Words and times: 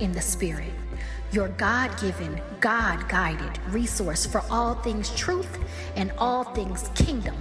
in 0.00 0.12
the 0.12 0.20
Spirit, 0.20 0.72
your 1.32 1.48
God 1.48 1.98
given, 2.00 2.40
God 2.60 3.08
guided 3.08 3.58
resource 3.70 4.26
for 4.26 4.42
all 4.50 4.74
things 4.74 5.14
truth 5.14 5.58
and 5.96 6.12
all 6.18 6.44
things 6.44 6.90
kingdom, 6.94 7.34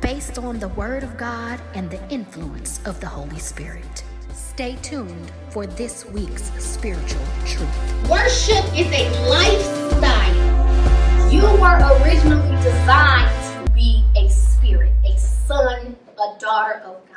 based 0.00 0.38
on 0.38 0.58
the 0.58 0.68
Word 0.68 1.02
of 1.02 1.16
God 1.16 1.60
and 1.74 1.90
the 1.90 2.00
influence 2.10 2.80
of 2.84 3.00
the 3.00 3.06
Holy 3.06 3.38
Spirit. 3.38 4.04
Stay 4.32 4.76
tuned 4.82 5.30
for 5.50 5.66
this 5.66 6.04
week's 6.06 6.50
spiritual 6.62 7.24
truth. 7.46 8.10
Worship 8.10 8.64
is 8.76 8.90
a 8.92 9.28
lifestyle. 9.28 11.32
You 11.32 11.42
were 11.60 12.02
originally 12.02 12.56
designed 12.62 13.66
to 13.66 13.72
be 13.72 14.04
a 14.16 14.28
spirit, 14.28 14.92
a 15.04 15.16
son, 15.16 15.96
a 16.14 16.38
daughter 16.40 16.82
of 16.84 17.06
God. 17.06 17.07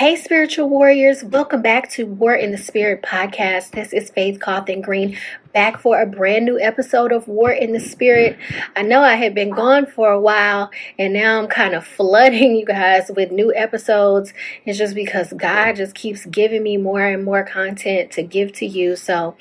Hey, 0.00 0.16
spiritual 0.16 0.70
warriors, 0.70 1.22
welcome 1.22 1.60
back 1.60 1.90
to 1.90 2.06
War 2.06 2.34
in 2.34 2.52
the 2.52 2.56
Spirit 2.56 3.02
podcast. 3.02 3.72
This 3.72 3.92
is 3.92 4.08
Faith 4.08 4.40
Cawthon 4.40 4.80
Green 4.80 5.18
back 5.52 5.80
for 5.80 6.00
a 6.00 6.06
brand 6.06 6.44
new 6.44 6.58
episode 6.60 7.12
of 7.12 7.26
War 7.26 7.50
in 7.50 7.72
the 7.72 7.80
Spirit. 7.80 8.38
I 8.76 8.82
know 8.82 9.02
I 9.02 9.14
had 9.14 9.34
been 9.34 9.50
gone 9.50 9.86
for 9.86 10.10
a 10.10 10.20
while 10.20 10.70
and 10.98 11.12
now 11.12 11.40
I'm 11.40 11.48
kind 11.48 11.74
of 11.74 11.86
flooding 11.86 12.56
you 12.56 12.64
guys 12.64 13.10
with 13.14 13.30
new 13.30 13.52
episodes. 13.54 14.32
It's 14.64 14.78
just 14.78 14.94
because 14.94 15.32
God 15.32 15.76
just 15.76 15.94
keeps 15.94 16.26
giving 16.26 16.62
me 16.62 16.76
more 16.76 17.02
and 17.02 17.24
more 17.24 17.44
content 17.44 18.10
to 18.12 18.22
give 18.22 18.52
to 18.54 18.66
you. 18.66 18.96
So 18.96 19.36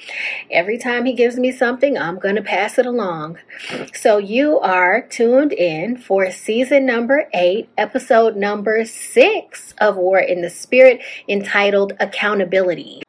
every 0.50 0.78
time 0.78 1.06
He 1.06 1.14
gives 1.14 1.38
me 1.38 1.52
something, 1.52 1.98
I'm 1.98 2.20
going 2.20 2.36
to 2.36 2.42
pass 2.42 2.78
it 2.78 2.86
along. 2.86 3.38
So 3.94 4.18
you 4.18 4.60
are 4.60 5.02
tuned 5.02 5.54
in 5.54 5.98
for 5.98 6.32
season 6.32 6.86
number 6.86 7.30
eight, 7.34 7.70
episode 7.78 8.36
number 8.36 8.86
six 8.86 9.74
of 9.80 9.98
War 9.98 10.20
in 10.20 10.42
the 10.42 10.50
Spirit 10.50 11.02
entitled 11.28 11.94
Accountability. 12.00 13.04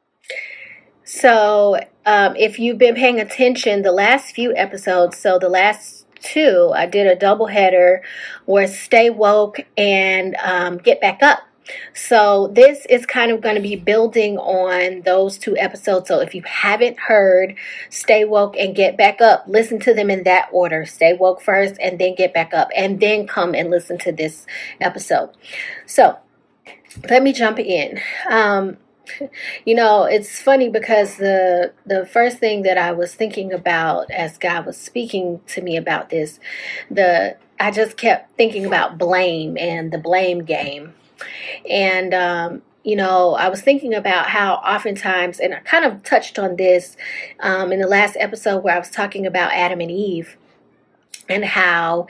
So, 1.12 1.76
um, 2.06 2.36
if 2.36 2.60
you've 2.60 2.78
been 2.78 2.94
paying 2.94 3.18
attention, 3.18 3.82
the 3.82 3.90
last 3.90 4.32
few 4.32 4.54
episodes, 4.54 5.18
so 5.18 5.40
the 5.40 5.48
last 5.48 6.06
two, 6.20 6.70
I 6.72 6.86
did 6.86 7.08
a 7.08 7.16
double 7.16 7.46
header 7.46 8.04
where 8.44 8.68
Stay 8.68 9.10
Woke 9.10 9.58
and 9.76 10.36
um, 10.36 10.78
Get 10.78 11.00
Back 11.00 11.20
Up. 11.20 11.40
So, 11.94 12.46
this 12.54 12.86
is 12.88 13.06
kind 13.06 13.32
of 13.32 13.40
going 13.40 13.56
to 13.56 13.60
be 13.60 13.74
building 13.74 14.38
on 14.38 15.02
those 15.02 15.36
two 15.36 15.56
episodes. 15.56 16.06
So, 16.06 16.20
if 16.20 16.32
you 16.32 16.42
haven't 16.46 17.00
heard 17.00 17.56
Stay 17.88 18.24
Woke 18.24 18.56
and 18.56 18.72
Get 18.76 18.96
Back 18.96 19.20
Up, 19.20 19.46
listen 19.48 19.80
to 19.80 19.92
them 19.92 20.10
in 20.10 20.22
that 20.22 20.48
order. 20.52 20.86
Stay 20.86 21.14
Woke 21.14 21.42
first 21.42 21.74
and 21.80 21.98
then 21.98 22.14
Get 22.14 22.32
Back 22.32 22.54
Up, 22.54 22.68
and 22.76 23.00
then 23.00 23.26
come 23.26 23.56
and 23.56 23.68
listen 23.68 23.98
to 23.98 24.12
this 24.12 24.46
episode. 24.80 25.30
So, 25.86 26.20
let 27.08 27.24
me 27.24 27.32
jump 27.32 27.58
in. 27.58 27.98
Um, 28.30 28.76
you 29.64 29.74
know, 29.74 30.04
it's 30.04 30.40
funny 30.40 30.68
because 30.68 31.16
the 31.16 31.72
the 31.86 32.06
first 32.06 32.38
thing 32.38 32.62
that 32.62 32.78
I 32.78 32.92
was 32.92 33.14
thinking 33.14 33.52
about 33.52 34.10
as 34.10 34.38
God 34.38 34.66
was 34.66 34.76
speaking 34.76 35.40
to 35.48 35.62
me 35.62 35.76
about 35.76 36.10
this, 36.10 36.40
the 36.90 37.36
I 37.58 37.70
just 37.70 37.96
kept 37.96 38.36
thinking 38.36 38.64
about 38.64 38.98
blame 38.98 39.56
and 39.58 39.92
the 39.92 39.98
blame 39.98 40.44
game. 40.44 40.94
And 41.68 42.14
um, 42.14 42.62
you 42.84 42.96
know, 42.96 43.34
I 43.34 43.48
was 43.48 43.60
thinking 43.60 43.94
about 43.94 44.26
how 44.26 44.54
oftentimes, 44.54 45.38
and 45.38 45.54
I 45.54 45.60
kind 45.60 45.84
of 45.84 46.02
touched 46.02 46.38
on 46.38 46.56
this 46.56 46.96
um, 47.40 47.72
in 47.72 47.80
the 47.80 47.86
last 47.86 48.16
episode 48.18 48.62
where 48.64 48.74
I 48.74 48.78
was 48.78 48.90
talking 48.90 49.26
about 49.26 49.52
Adam 49.52 49.80
and 49.80 49.90
Eve 49.90 50.36
and 51.28 51.44
how 51.44 52.06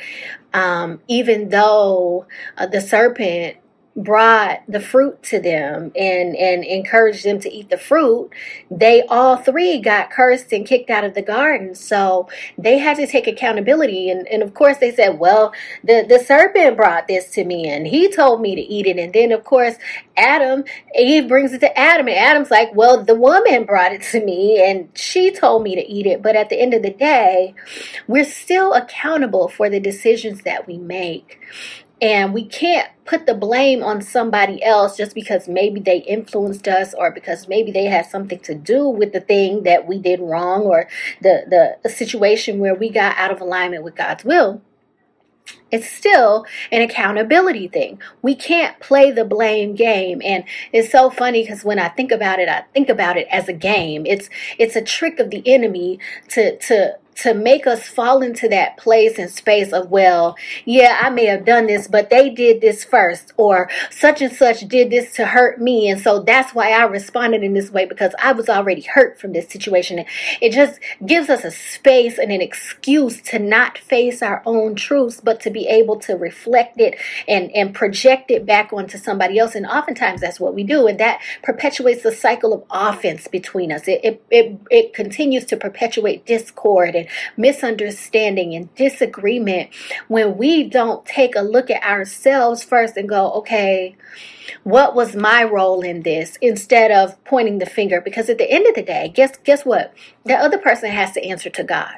um, 0.54 1.00
even 1.06 1.50
though 1.50 2.26
uh, 2.56 2.66
the 2.66 2.80
serpent 2.80 3.56
brought 4.02 4.62
the 4.68 4.80
fruit 4.80 5.22
to 5.22 5.40
them 5.40 5.92
and 5.96 6.36
and 6.36 6.64
encouraged 6.64 7.24
them 7.24 7.40
to 7.40 7.52
eat 7.52 7.70
the 7.70 7.78
fruit 7.78 8.30
they 8.70 9.02
all 9.02 9.36
three 9.36 9.80
got 9.80 10.10
cursed 10.10 10.52
and 10.52 10.66
kicked 10.66 10.90
out 10.90 11.04
of 11.04 11.14
the 11.14 11.22
garden. 11.22 11.74
So 11.74 12.28
they 12.56 12.78
had 12.78 12.96
to 12.98 13.06
take 13.06 13.26
accountability. 13.26 14.10
And, 14.10 14.26
and 14.28 14.42
of 14.42 14.54
course 14.54 14.78
they 14.78 14.92
said 14.92 15.18
well 15.18 15.52
the 15.82 16.04
the 16.08 16.18
serpent 16.18 16.76
brought 16.76 17.08
this 17.08 17.30
to 17.32 17.44
me 17.44 17.68
and 17.68 17.86
he 17.86 18.10
told 18.10 18.40
me 18.40 18.54
to 18.54 18.60
eat 18.60 18.86
it. 18.86 18.98
And 18.98 19.12
then 19.12 19.32
of 19.32 19.44
course 19.44 19.76
adam 20.16 20.64
eve 20.98 21.28
brings 21.28 21.52
it 21.52 21.60
to 21.60 21.78
adam 21.78 22.06
and 22.08 22.16
adam's 22.16 22.50
like 22.50 22.74
well 22.74 23.02
the 23.02 23.14
woman 23.14 23.64
brought 23.64 23.92
it 23.92 24.02
to 24.02 24.24
me 24.24 24.62
and 24.62 24.88
she 24.94 25.30
told 25.30 25.62
me 25.62 25.74
to 25.74 25.86
eat 25.86 26.06
it. 26.06 26.22
But 26.22 26.36
at 26.36 26.48
the 26.48 26.60
end 26.60 26.74
of 26.74 26.82
the 26.82 26.92
day 26.92 27.54
we're 28.06 28.24
still 28.24 28.74
accountable 28.74 29.48
for 29.48 29.68
the 29.68 29.80
decisions 29.80 30.42
that 30.42 30.66
we 30.66 30.78
make 30.78 31.40
and 32.00 32.32
we 32.32 32.44
can't 32.44 32.88
put 33.04 33.26
the 33.26 33.34
blame 33.34 33.82
on 33.82 34.00
somebody 34.00 34.62
else 34.62 34.96
just 34.96 35.14
because 35.14 35.48
maybe 35.48 35.80
they 35.80 35.98
influenced 35.98 36.66
us 36.68 36.94
or 36.94 37.10
because 37.10 37.48
maybe 37.48 37.70
they 37.72 37.84
had 37.84 38.06
something 38.06 38.38
to 38.40 38.54
do 38.54 38.88
with 38.88 39.12
the 39.12 39.20
thing 39.20 39.64
that 39.64 39.86
we 39.86 39.98
did 39.98 40.20
wrong 40.20 40.62
or 40.62 40.88
the, 41.20 41.44
the, 41.48 41.76
the 41.82 41.88
situation 41.88 42.58
where 42.58 42.74
we 42.74 42.88
got 42.88 43.16
out 43.18 43.30
of 43.30 43.40
alignment 43.40 43.82
with 43.82 43.96
God's 43.96 44.24
will. 44.24 44.62
It's 45.70 45.88
still 45.88 46.46
an 46.72 46.82
accountability 46.82 47.68
thing. 47.68 48.00
We 48.22 48.34
can't 48.34 48.78
play 48.80 49.10
the 49.10 49.24
blame 49.24 49.74
game. 49.74 50.20
And 50.24 50.44
it's 50.72 50.90
so 50.90 51.10
funny 51.10 51.42
because 51.42 51.64
when 51.64 51.78
I 51.78 51.88
think 51.88 52.10
about 52.10 52.38
it, 52.40 52.48
I 52.48 52.64
think 52.72 52.88
about 52.88 53.16
it 53.16 53.26
as 53.30 53.48
a 53.48 53.52
game. 53.52 54.04
It's 54.06 54.28
it's 54.58 54.76
a 54.76 54.82
trick 54.82 55.18
of 55.18 55.30
the 55.30 55.42
enemy 55.46 55.98
to 56.30 56.56
to 56.58 56.98
to 57.16 57.34
make 57.34 57.66
us 57.66 57.86
fall 57.86 58.22
into 58.22 58.48
that 58.48 58.76
place 58.76 59.18
and 59.18 59.30
space 59.30 59.72
of, 59.72 59.90
well, 59.90 60.36
yeah, 60.64 60.98
I 61.02 61.10
may 61.10 61.26
have 61.26 61.44
done 61.44 61.66
this, 61.66 61.86
but 61.86 62.10
they 62.10 62.30
did 62.30 62.60
this 62.60 62.84
first, 62.84 63.32
or 63.36 63.68
such 63.90 64.22
and 64.22 64.32
such 64.32 64.60
did 64.68 64.90
this 64.90 65.12
to 65.14 65.26
hurt 65.26 65.60
me. 65.60 65.88
And 65.90 66.00
so 66.00 66.20
that's 66.20 66.54
why 66.54 66.70
I 66.70 66.84
responded 66.84 67.42
in 67.42 67.54
this 67.54 67.70
way 67.70 67.84
because 67.84 68.14
I 68.22 68.32
was 68.32 68.48
already 68.48 68.82
hurt 68.82 69.20
from 69.20 69.32
this 69.32 69.48
situation. 69.48 70.04
It 70.40 70.52
just 70.52 70.80
gives 71.04 71.28
us 71.28 71.44
a 71.44 71.50
space 71.50 72.18
and 72.18 72.32
an 72.32 72.40
excuse 72.40 73.20
to 73.22 73.38
not 73.38 73.78
face 73.78 74.22
our 74.22 74.42
own 74.46 74.74
truths, 74.74 75.20
but 75.22 75.40
to 75.40 75.50
be 75.50 75.66
able 75.68 75.98
to 76.00 76.14
reflect 76.14 76.80
it 76.80 76.96
and, 77.28 77.50
and 77.52 77.74
project 77.74 78.30
it 78.30 78.46
back 78.46 78.72
onto 78.72 78.98
somebody 78.98 79.38
else. 79.38 79.54
And 79.54 79.66
oftentimes 79.66 80.20
that's 80.20 80.40
what 80.40 80.54
we 80.54 80.64
do. 80.64 80.86
And 80.86 80.98
that 81.00 81.20
perpetuates 81.42 82.02
the 82.02 82.12
cycle 82.12 82.52
of 82.52 82.64
offense 82.70 83.28
between 83.28 83.72
us. 83.72 83.86
It, 83.88 84.00
it, 84.04 84.22
it, 84.30 84.60
it 84.70 84.94
continues 84.94 85.44
to 85.46 85.56
perpetuate 85.56 86.24
discord 86.24 86.94
and 87.00 87.08
misunderstanding 87.36 88.54
and 88.54 88.74
disagreement 88.74 89.70
when 90.08 90.36
we 90.36 90.64
don't 90.64 91.04
take 91.04 91.34
a 91.36 91.42
look 91.42 91.70
at 91.70 91.82
ourselves 91.82 92.62
first 92.62 92.96
and 92.96 93.08
go, 93.08 93.32
okay, 93.32 93.96
what 94.62 94.94
was 94.94 95.16
my 95.16 95.44
role 95.44 95.80
in 95.82 96.02
this 96.02 96.36
instead 96.40 96.90
of 96.90 97.22
pointing 97.24 97.58
the 97.58 97.66
finger? 97.66 98.00
Because 98.00 98.28
at 98.28 98.38
the 98.38 98.50
end 98.50 98.66
of 98.66 98.74
the 98.74 98.82
day, 98.82 99.10
guess 99.14 99.36
guess 99.44 99.64
what? 99.64 99.94
The 100.24 100.34
other 100.34 100.58
person 100.58 100.90
has 100.90 101.12
to 101.12 101.24
answer 101.24 101.50
to 101.50 101.64
God 101.64 101.96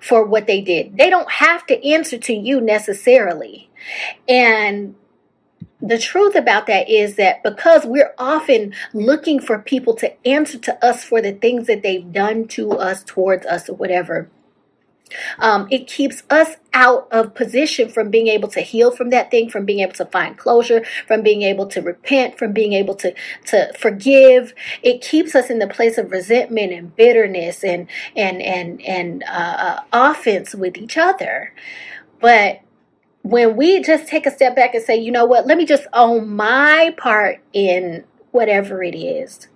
for 0.00 0.24
what 0.24 0.46
they 0.46 0.60
did. 0.60 0.96
They 0.96 1.10
don't 1.10 1.30
have 1.30 1.66
to 1.66 1.86
answer 1.86 2.18
to 2.18 2.34
you 2.34 2.60
necessarily. 2.60 3.70
And 4.28 4.94
the 5.82 5.98
truth 5.98 6.34
about 6.34 6.66
that 6.66 6.88
is 6.88 7.16
that 7.16 7.42
because 7.42 7.86
we're 7.86 8.12
often 8.18 8.74
looking 8.92 9.40
for 9.40 9.58
people 9.58 9.94
to 9.96 10.26
answer 10.26 10.58
to 10.58 10.84
us 10.84 11.04
for 11.04 11.22
the 11.22 11.32
things 11.32 11.66
that 11.66 11.82
they've 11.82 12.12
done 12.12 12.46
to 12.48 12.72
us, 12.72 13.02
towards 13.02 13.46
us, 13.46 13.68
or 13.68 13.76
whatever, 13.76 14.28
um, 15.38 15.66
it 15.70 15.86
keeps 15.86 16.22
us 16.30 16.56
out 16.72 17.08
of 17.10 17.34
position 17.34 17.88
from 17.88 18.10
being 18.10 18.28
able 18.28 18.48
to 18.48 18.60
heal 18.60 18.90
from 18.90 19.10
that 19.10 19.30
thing, 19.30 19.50
from 19.50 19.64
being 19.64 19.80
able 19.80 19.94
to 19.94 20.06
find 20.06 20.38
closure, 20.38 20.84
from 21.06 21.22
being 21.22 21.42
able 21.42 21.66
to 21.66 21.80
repent, 21.80 22.38
from 22.38 22.52
being 22.52 22.72
able 22.72 22.94
to 22.96 23.14
to 23.46 23.72
forgive. 23.78 24.54
It 24.82 25.00
keeps 25.00 25.34
us 25.34 25.50
in 25.50 25.58
the 25.58 25.66
place 25.66 25.98
of 25.98 26.10
resentment 26.10 26.72
and 26.72 26.94
bitterness 26.94 27.64
and 27.64 27.88
and 28.16 28.40
and 28.42 28.80
and 28.82 29.24
uh, 29.24 29.26
uh 29.32 29.80
offense 29.92 30.54
with 30.54 30.76
each 30.76 30.96
other. 30.96 31.52
But 32.20 32.60
when 33.22 33.56
we 33.56 33.80
just 33.80 34.06
take 34.06 34.26
a 34.26 34.30
step 34.30 34.56
back 34.56 34.74
and 34.74 34.84
say, 34.84 34.96
you 34.96 35.12
know 35.12 35.24
what, 35.24 35.46
let 35.46 35.58
me 35.58 35.66
just 35.66 35.86
own 35.92 36.34
my 36.34 36.94
part 36.96 37.40
in 37.52 38.04
whatever 38.30 38.82
it 38.82 38.94
is. 38.94 39.48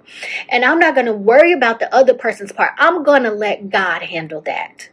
And 0.49 0.64
I'm 0.64 0.78
not 0.78 0.94
going 0.94 1.06
to 1.06 1.12
worry 1.12 1.52
about 1.52 1.78
the 1.78 1.93
other 1.94 2.14
person's 2.14 2.52
part. 2.52 2.72
I'm 2.78 3.02
going 3.02 3.22
to 3.22 3.31
let 3.31 3.70
God 3.70 4.02
handle 4.02 4.40
that. 4.43 4.90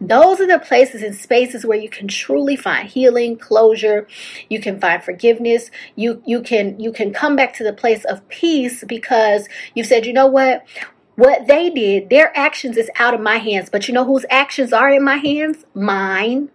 Those 0.00 0.40
are 0.40 0.48
the 0.48 0.58
places 0.58 1.02
and 1.02 1.14
spaces 1.14 1.64
where 1.64 1.78
you 1.78 1.88
can 1.88 2.08
truly 2.08 2.56
find 2.56 2.88
healing, 2.88 3.36
closure, 3.36 4.08
you 4.48 4.60
can 4.60 4.80
find 4.80 5.02
forgiveness, 5.02 5.70
you 5.94 6.20
you 6.26 6.42
can 6.42 6.80
you 6.80 6.90
can 6.90 7.12
come 7.12 7.36
back 7.36 7.54
to 7.54 7.64
the 7.64 7.72
place 7.72 8.04
of 8.04 8.28
peace 8.28 8.82
because 8.82 9.48
you 9.76 9.84
said, 9.84 10.04
"You 10.04 10.12
know 10.12 10.26
what? 10.26 10.66
What 11.14 11.46
they 11.46 11.70
did, 11.70 12.10
their 12.10 12.36
actions 12.36 12.76
is 12.76 12.90
out 12.98 13.14
of 13.14 13.20
my 13.20 13.36
hands, 13.36 13.70
but 13.70 13.86
you 13.86 13.94
know 13.94 14.04
whose 14.04 14.26
actions 14.28 14.72
are 14.72 14.90
in 14.90 15.04
my 15.04 15.18
hands? 15.18 15.64
Mine." 15.72 16.50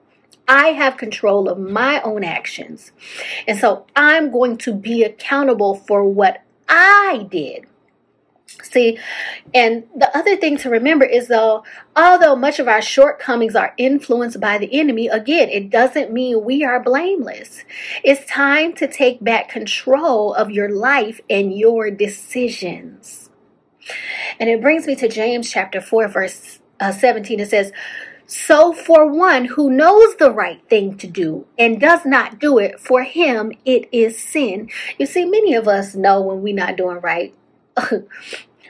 I 0.47 0.69
have 0.69 0.97
control 0.97 1.49
of 1.49 1.59
my 1.59 2.01
own 2.01 2.23
actions. 2.23 2.91
And 3.47 3.59
so 3.59 3.85
I'm 3.95 4.31
going 4.31 4.57
to 4.59 4.73
be 4.73 5.03
accountable 5.03 5.75
for 5.75 6.03
what 6.03 6.43
I 6.69 7.27
did. 7.29 7.65
See, 8.63 8.97
and 9.53 9.83
the 9.95 10.15
other 10.17 10.35
thing 10.35 10.57
to 10.57 10.69
remember 10.69 11.05
is 11.05 11.27
though, 11.27 11.63
although 11.95 12.35
much 12.35 12.59
of 12.59 12.67
our 12.67 12.81
shortcomings 12.81 13.55
are 13.55 13.73
influenced 13.77 14.39
by 14.39 14.57
the 14.57 14.79
enemy, 14.79 15.07
again, 15.07 15.49
it 15.49 15.69
doesn't 15.69 16.13
mean 16.13 16.43
we 16.43 16.63
are 16.63 16.81
blameless. 16.81 17.63
It's 18.03 18.29
time 18.29 18.73
to 18.73 18.87
take 18.87 19.23
back 19.23 19.49
control 19.49 20.33
of 20.33 20.49
your 20.49 20.69
life 20.69 21.19
and 21.29 21.53
your 21.53 21.91
decisions. 21.91 23.29
And 24.39 24.49
it 24.49 24.61
brings 24.61 24.87
me 24.87 24.95
to 24.95 25.07
James 25.07 25.51
chapter 25.51 25.81
4, 25.81 26.07
verse 26.07 26.59
uh, 26.79 26.91
17. 26.91 27.39
It 27.39 27.49
says, 27.49 27.71
So 28.27 28.73
for 28.73 29.07
one 29.07 29.45
who 29.45 29.69
knows 29.69 30.17
the 30.17 30.31
right 30.31 30.61
thing 30.69 30.97
to 30.97 31.07
do 31.07 31.47
and 31.57 31.79
does 31.79 32.05
not 32.05 32.39
do 32.39 32.57
it, 32.57 32.77
for 32.77 33.03
him 33.03 33.53
it 33.63 33.87
is 33.93 34.19
sin. 34.19 34.69
You 34.99 35.05
see, 35.05 35.23
many 35.23 35.55
of 35.55 35.67
us 35.67 35.95
know 35.95 36.21
when 36.21 36.41
we're 36.41 36.53
not 36.53 36.75
doing 36.75 36.99
right. 36.99 37.33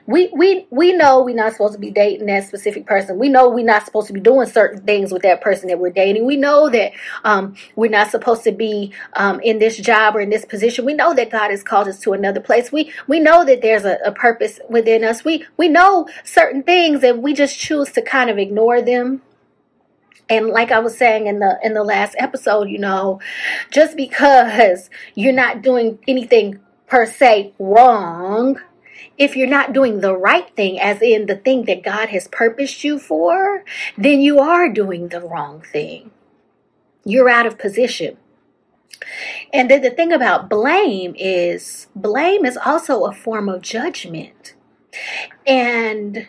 we 0.05 0.29
we 0.33 0.67
we 0.69 0.93
know 0.93 1.23
we're 1.23 1.35
not 1.35 1.53
supposed 1.53 1.73
to 1.73 1.79
be 1.79 1.89
dating 1.89 2.27
that 2.27 2.47
specific 2.47 2.85
person. 2.85 3.17
We 3.17 3.29
know 3.29 3.49
we're 3.49 3.65
not 3.65 3.83
supposed 3.83 4.07
to 4.07 4.13
be 4.13 4.19
doing 4.19 4.47
certain 4.47 4.83
things 4.83 5.11
with 5.11 5.23
that 5.23 5.41
person 5.41 5.69
that 5.69 5.79
we're 5.79 5.89
dating. 5.89 6.27
We 6.27 6.37
know 6.37 6.69
that 6.69 6.93
um, 7.23 7.55
we're 7.75 7.89
not 7.89 8.11
supposed 8.11 8.43
to 8.43 8.51
be 8.51 8.93
um, 9.13 9.39
in 9.41 9.57
this 9.57 9.77
job 9.77 10.15
or 10.15 10.21
in 10.21 10.29
this 10.29 10.45
position. 10.45 10.85
We 10.85 10.93
know 10.93 11.15
that 11.15 11.31
God 11.31 11.49
has 11.49 11.63
called 11.63 11.87
us 11.87 11.99
to 12.01 12.13
another 12.13 12.39
place. 12.39 12.71
We 12.71 12.91
we 13.07 13.19
know 13.19 13.43
that 13.43 13.63
there's 13.63 13.85
a, 13.85 13.97
a 14.05 14.11
purpose 14.11 14.59
within 14.69 15.03
us. 15.03 15.25
We 15.25 15.45
we 15.57 15.67
know 15.67 16.07
certain 16.23 16.61
things, 16.61 17.03
and 17.03 17.23
we 17.23 17.33
just 17.33 17.59
choose 17.59 17.91
to 17.93 18.03
kind 18.03 18.29
of 18.29 18.37
ignore 18.37 18.81
them 18.81 19.23
and 20.29 20.49
like 20.49 20.71
i 20.71 20.79
was 20.79 20.97
saying 20.97 21.27
in 21.27 21.39
the 21.39 21.59
in 21.63 21.73
the 21.73 21.83
last 21.83 22.15
episode 22.17 22.69
you 22.69 22.77
know 22.77 23.19
just 23.71 23.95
because 23.95 24.89
you're 25.15 25.33
not 25.33 25.61
doing 25.61 25.99
anything 26.07 26.59
per 26.87 27.05
se 27.05 27.53
wrong 27.59 28.57
if 29.17 29.35
you're 29.35 29.47
not 29.47 29.73
doing 29.73 29.99
the 29.99 30.15
right 30.15 30.49
thing, 30.55 30.79
as 30.79 31.01
in 31.01 31.25
the 31.25 31.35
thing 31.35 31.65
that 31.65 31.83
God 31.83 32.09
has 32.09 32.27
purposed 32.27 32.83
you 32.83 32.99
for, 32.99 33.63
then 33.97 34.21
you 34.21 34.39
are 34.39 34.69
doing 34.69 35.09
the 35.09 35.21
wrong 35.21 35.61
thing. 35.61 36.11
You're 37.03 37.29
out 37.29 37.45
of 37.45 37.57
position. 37.57 38.17
And 39.51 39.69
then 39.69 39.81
the 39.81 39.89
thing 39.89 40.11
about 40.11 40.49
blame 40.49 41.15
is 41.17 41.87
blame 41.95 42.45
is 42.45 42.57
also 42.57 43.05
a 43.05 43.13
form 43.13 43.49
of 43.49 43.61
judgment. 43.61 44.55
And 45.45 46.27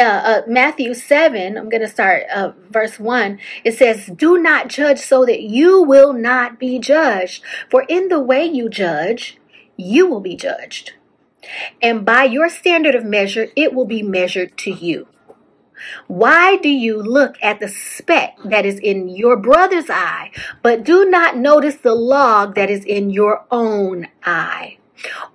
uh, 0.00 0.22
uh, 0.24 0.42
Matthew 0.48 0.94
7, 0.94 1.56
I'm 1.56 1.68
going 1.68 1.82
to 1.82 1.88
start 1.88 2.24
uh, 2.34 2.52
verse 2.70 2.98
1. 2.98 3.38
It 3.64 3.76
says, 3.76 4.06
Do 4.06 4.38
not 4.38 4.68
judge 4.68 4.98
so 4.98 5.24
that 5.26 5.42
you 5.42 5.82
will 5.82 6.12
not 6.12 6.58
be 6.58 6.78
judged. 6.78 7.44
For 7.70 7.84
in 7.88 8.08
the 8.08 8.20
way 8.20 8.44
you 8.44 8.68
judge, 8.68 9.38
you 9.76 10.06
will 10.08 10.20
be 10.20 10.36
judged 10.36 10.94
and 11.82 12.04
by 12.04 12.24
your 12.24 12.48
standard 12.48 12.94
of 12.94 13.04
measure, 13.04 13.48
it 13.56 13.74
will 13.74 13.86
be 13.86 14.02
measured 14.02 14.56
to 14.58 14.70
you. 14.70 15.08
Why 16.08 16.56
do 16.56 16.68
you 16.68 17.02
look 17.02 17.36
at 17.42 17.58
the 17.58 17.68
speck 17.68 18.36
that 18.44 18.66
is 18.66 18.78
in 18.78 19.08
your 19.08 19.36
brother's 19.36 19.88
eye, 19.88 20.30
but 20.62 20.84
do 20.84 21.08
not 21.08 21.38
notice 21.38 21.76
the 21.76 21.94
log 21.94 22.54
that 22.54 22.68
is 22.68 22.84
in 22.84 23.08
your 23.10 23.46
own 23.50 24.08
eye? 24.22 24.76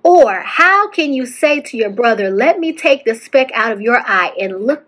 Or 0.02 0.40
how 0.40 0.88
can 0.88 1.12
you 1.12 1.26
say 1.26 1.60
to 1.60 1.76
your 1.76 1.90
brother, 1.90 2.30
Let 2.30 2.58
me 2.58 2.72
take 2.72 3.04
the 3.04 3.14
speck 3.14 3.50
out 3.54 3.72
of 3.72 3.80
your 3.80 4.00
eye 4.04 4.32
and 4.40 4.66
look 4.66 4.86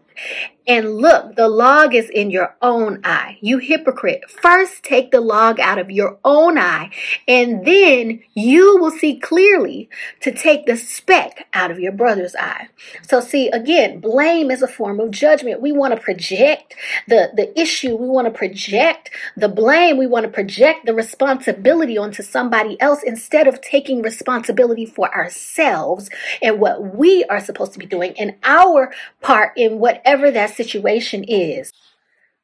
and 0.69 0.99
look, 0.99 1.35
the 1.35 1.49
log 1.49 1.95
is 1.95 2.11
in 2.11 2.31
your 2.31 2.55
own 2.61 3.01
eye. 3.03 3.39
You 3.41 3.57
hypocrite. 3.57 4.29
First 4.29 4.83
take 4.83 5.11
the 5.11 5.21
log 5.21 5.59
out 5.59 5.79
of 5.79 5.91
your 5.91 6.19
own 6.27 6.59
eye, 6.59 6.91
and 7.27 7.65
then 7.65 8.21
you 8.35 8.77
will 8.79 8.91
see 8.91 9.19
clearly 9.19 9.89
to 10.21 10.31
take 10.31 10.67
the 10.67 10.77
speck 10.77 11.47
out 11.55 11.71
of 11.71 11.81
your 11.81 11.93
brother's 11.93 12.37
eye. 12.37 12.69
So 13.01 13.21
see, 13.21 13.49
again, 13.49 14.01
blame 14.01 14.51
is 14.51 14.61
a 14.61 14.69
form 14.69 15.01
of 15.01 15.11
judgment. 15.11 15.63
We 15.63 15.73
want 15.73 15.95
to 15.95 16.01
project 16.01 16.75
the, 17.07 17.31
the 17.35 17.59
issue. 17.59 17.97
We 17.97 18.09
want 18.09 18.27
to 18.27 18.39
project 18.39 19.11
the 19.39 19.49
blame. 19.49 19.97
We 19.97 20.07
want 20.07 20.27
to 20.27 20.31
project 20.31 20.85
the 20.85 20.93
responsibility 20.93 21.97
onto 21.97 22.23
somebody 22.23 22.79
else 22.79 23.03
instead 23.03 23.49
of 23.49 23.63
taking 23.63 24.03
responsibility 24.03 24.85
for 24.85 25.13
ourselves 25.15 26.11
and 26.43 26.61
what 26.61 26.95
we 26.95 27.25
are 27.25 27.41
supposed 27.41 27.73
to 27.73 27.79
be 27.79 27.87
doing 27.87 28.15
and 28.19 28.35
our 28.45 28.93
part 29.23 29.53
in 29.57 29.79
whatever 29.79 30.31
that 30.31 30.58
situation 30.59 31.25
is. 31.25 31.73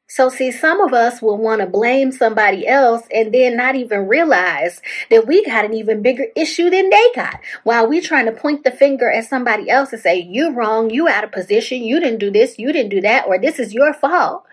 So, 0.07 0.29
see, 0.29 0.51
some 0.51 0.81
of 0.81 0.93
us 0.93 1.19
will 1.19 1.37
want 1.37 1.61
to 1.61 1.67
blame 1.67 2.11
somebody 2.11 2.67
else 2.67 3.01
and 3.11 3.33
then 3.33 3.57
not 3.57 3.75
even 3.75 4.07
realize 4.07 4.79
that 5.09 5.25
we 5.25 5.43
got 5.43 5.65
an 5.65 5.73
even 5.73 6.03
bigger 6.03 6.27
issue 6.35 6.69
than 6.69 6.91
they 6.91 7.09
got. 7.15 7.39
While 7.63 7.89
we're 7.89 8.03
trying 8.03 8.27
to 8.27 8.31
point 8.31 8.63
the 8.63 8.71
finger 8.71 9.09
at 9.11 9.25
somebody 9.25 9.67
else 9.67 9.91
and 9.93 10.01
say, 10.01 10.19
you 10.21 10.53
wrong, 10.53 10.91
you 10.91 11.07
out 11.07 11.23
of 11.23 11.31
position, 11.31 11.81
you 11.81 11.99
didn't 11.99 12.19
do 12.19 12.29
this, 12.29 12.59
you 12.59 12.71
didn't 12.71 12.91
do 12.91 13.01
that, 13.01 13.25
or 13.25 13.39
this 13.39 13.57
is 13.57 13.73
your 13.73 13.95
fault. 13.95 14.45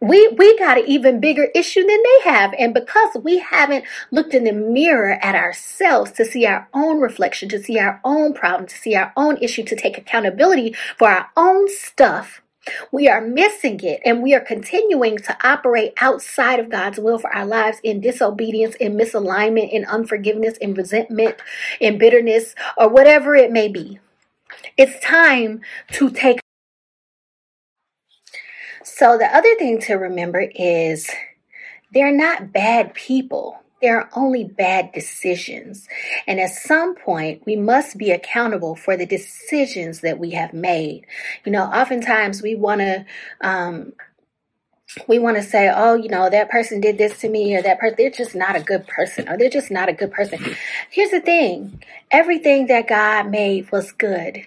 We, 0.00 0.26
we 0.36 0.58
got 0.58 0.78
an 0.78 0.84
even 0.88 1.20
bigger 1.20 1.48
issue 1.54 1.86
than 1.86 2.02
they 2.02 2.30
have. 2.30 2.52
And 2.58 2.74
because 2.74 3.16
we 3.22 3.38
haven't 3.38 3.84
looked 4.10 4.34
in 4.34 4.42
the 4.42 4.52
mirror 4.52 5.18
at 5.22 5.36
ourselves 5.36 6.10
to 6.12 6.24
see 6.24 6.46
our 6.46 6.68
own 6.74 7.00
reflection, 7.00 7.48
to 7.50 7.62
see 7.62 7.78
our 7.78 8.00
own 8.04 8.34
problem, 8.34 8.66
to 8.66 8.76
see 8.76 8.96
our 8.96 9.12
own 9.16 9.36
issue, 9.38 9.62
to 9.62 9.76
take 9.76 9.96
accountability 9.96 10.74
for 10.98 11.08
our 11.08 11.28
own 11.36 11.68
stuff, 11.68 12.42
we 12.92 13.08
are 13.08 13.20
missing 13.20 13.80
it 13.82 14.00
and 14.04 14.22
we 14.22 14.34
are 14.34 14.40
continuing 14.40 15.18
to 15.18 15.36
operate 15.46 15.92
outside 16.00 16.58
of 16.58 16.70
God's 16.70 16.98
will 16.98 17.18
for 17.18 17.34
our 17.34 17.46
lives 17.46 17.78
in 17.82 18.00
disobedience, 18.00 18.74
in 18.76 18.94
misalignment, 18.94 19.70
in 19.72 19.84
unforgiveness, 19.84 20.56
in 20.58 20.74
resentment, 20.74 21.36
in 21.80 21.98
bitterness, 21.98 22.54
or 22.76 22.88
whatever 22.88 23.34
it 23.34 23.50
may 23.50 23.68
be. 23.68 23.98
It's 24.76 24.98
time 25.00 25.60
to 25.92 26.10
take. 26.10 26.40
So, 28.82 29.18
the 29.18 29.34
other 29.34 29.54
thing 29.56 29.80
to 29.82 29.94
remember 29.94 30.48
is 30.54 31.10
they're 31.92 32.14
not 32.14 32.52
bad 32.52 32.94
people 32.94 33.63
there 33.80 34.00
are 34.00 34.08
only 34.14 34.44
bad 34.44 34.92
decisions. 34.92 35.88
And 36.26 36.40
at 36.40 36.50
some 36.50 36.94
point, 36.94 37.42
we 37.44 37.56
must 37.56 37.98
be 37.98 38.10
accountable 38.10 38.76
for 38.76 38.96
the 38.96 39.06
decisions 39.06 40.00
that 40.00 40.18
we 40.18 40.30
have 40.30 40.54
made. 40.54 41.06
You 41.44 41.52
know, 41.52 41.64
oftentimes 41.64 42.42
we 42.42 42.54
want 42.54 42.80
to, 42.80 43.04
um, 43.40 43.92
we 45.08 45.18
want 45.18 45.36
to 45.36 45.42
say, 45.42 45.72
oh, 45.74 45.94
you 45.94 46.08
know, 46.08 46.30
that 46.30 46.50
person 46.50 46.80
did 46.80 46.98
this 46.98 47.18
to 47.20 47.28
me, 47.28 47.56
or 47.56 47.62
that 47.62 47.80
person, 47.80 47.96
they're 47.98 48.10
just 48.10 48.34
not 48.34 48.56
a 48.56 48.60
good 48.60 48.86
person, 48.86 49.28
or 49.28 49.36
they're 49.36 49.50
just 49.50 49.70
not 49.70 49.88
a 49.88 49.92
good 49.92 50.12
person. 50.12 50.38
Here's 50.90 51.10
the 51.10 51.20
thing 51.20 51.82
everything 52.10 52.66
that 52.68 52.88
God 52.88 53.30
made 53.30 53.70
was 53.72 53.92
good 53.92 54.46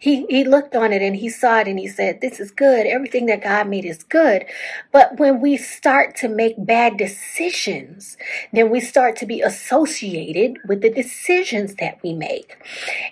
he 0.00 0.24
he 0.30 0.44
looked 0.44 0.74
on 0.74 0.94
it 0.94 1.02
and 1.02 1.14
he 1.14 1.28
saw 1.28 1.60
it 1.60 1.68
and 1.68 1.78
he 1.78 1.86
said, 1.86 2.22
"This 2.22 2.40
is 2.40 2.50
good. 2.50 2.86
Everything 2.86 3.26
that 3.26 3.42
God 3.42 3.68
made 3.68 3.84
is 3.84 4.02
good." 4.02 4.46
But 4.92 5.18
when 5.18 5.42
we 5.42 5.58
start 5.58 6.16
to 6.16 6.28
make 6.28 6.54
bad 6.58 6.96
decisions, 6.96 8.16
then 8.50 8.70
we 8.70 8.80
start 8.80 9.14
to 9.16 9.26
be 9.26 9.42
associated 9.42 10.56
with 10.66 10.80
the 10.80 10.88
decisions 10.88 11.74
that 11.74 11.98
we 12.02 12.14
make. 12.14 12.56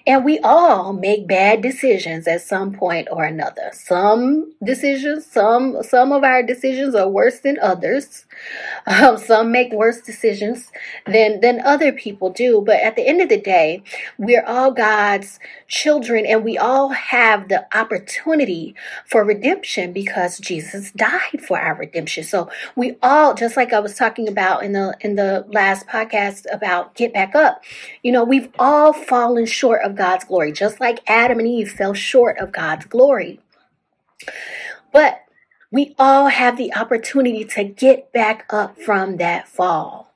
And 0.06 0.24
we 0.24 0.38
all 0.38 0.94
make 0.94 1.26
bad 1.26 1.60
decisions 1.60 2.26
at 2.26 2.40
some 2.40 2.72
point 2.72 3.08
or 3.10 3.24
another. 3.24 3.70
Some 3.74 4.54
decisions, 4.64 5.26
some 5.26 5.82
some 5.82 6.10
of 6.10 6.24
our 6.24 6.42
decisions 6.42 6.94
are 6.94 7.08
worse 7.08 7.40
than 7.40 7.58
others. 7.60 8.24
Um, 8.86 9.18
some 9.18 9.52
make 9.52 9.72
worse 9.72 10.00
decisions 10.00 10.72
than 11.06 11.40
than 11.40 11.60
other 11.60 11.92
people 11.92 12.30
do. 12.30 12.62
But 12.64 12.80
at 12.80 12.96
the 12.96 13.06
end 13.06 13.20
of 13.20 13.28
the 13.28 13.40
day, 13.40 13.82
we're 14.16 14.44
all 14.44 14.70
God's 14.70 15.38
children, 15.66 16.24
and 16.24 16.44
we 16.44 16.56
all 16.56 16.90
have 16.90 17.48
the 17.48 17.66
opportunity 17.76 18.74
for 19.06 19.24
redemption 19.24 19.92
because 19.92 20.38
Jesus 20.38 20.90
died 20.92 21.42
for 21.46 21.60
our 21.60 21.74
redemption. 21.74 22.24
So 22.24 22.50
we 22.76 22.96
all, 23.02 23.34
just 23.34 23.56
like 23.56 23.72
I 23.72 23.80
was 23.80 23.94
talking 23.94 24.28
about 24.28 24.62
in 24.62 24.72
the 24.72 24.96
in 25.00 25.16
the 25.16 25.44
last 25.48 25.86
podcast 25.86 26.46
about 26.52 26.94
get 26.94 27.12
back 27.12 27.34
up, 27.34 27.62
you 28.02 28.12
know, 28.12 28.24
we've 28.24 28.48
all 28.58 28.92
fallen 28.92 29.46
short 29.46 29.82
of 29.82 29.96
God's 29.96 30.24
glory, 30.24 30.52
just 30.52 30.80
like 30.80 31.00
Adam 31.06 31.38
and 31.38 31.48
Eve 31.48 31.70
fell 31.70 31.94
short 31.94 32.38
of 32.38 32.52
God's 32.52 32.86
glory. 32.86 33.40
But 34.92 35.22
we 35.70 35.94
all 35.98 36.28
have 36.28 36.56
the 36.56 36.74
opportunity 36.74 37.44
to 37.44 37.64
get 37.64 38.12
back 38.12 38.46
up 38.50 38.80
from 38.80 39.16
that 39.18 39.48
fall. 39.48 40.12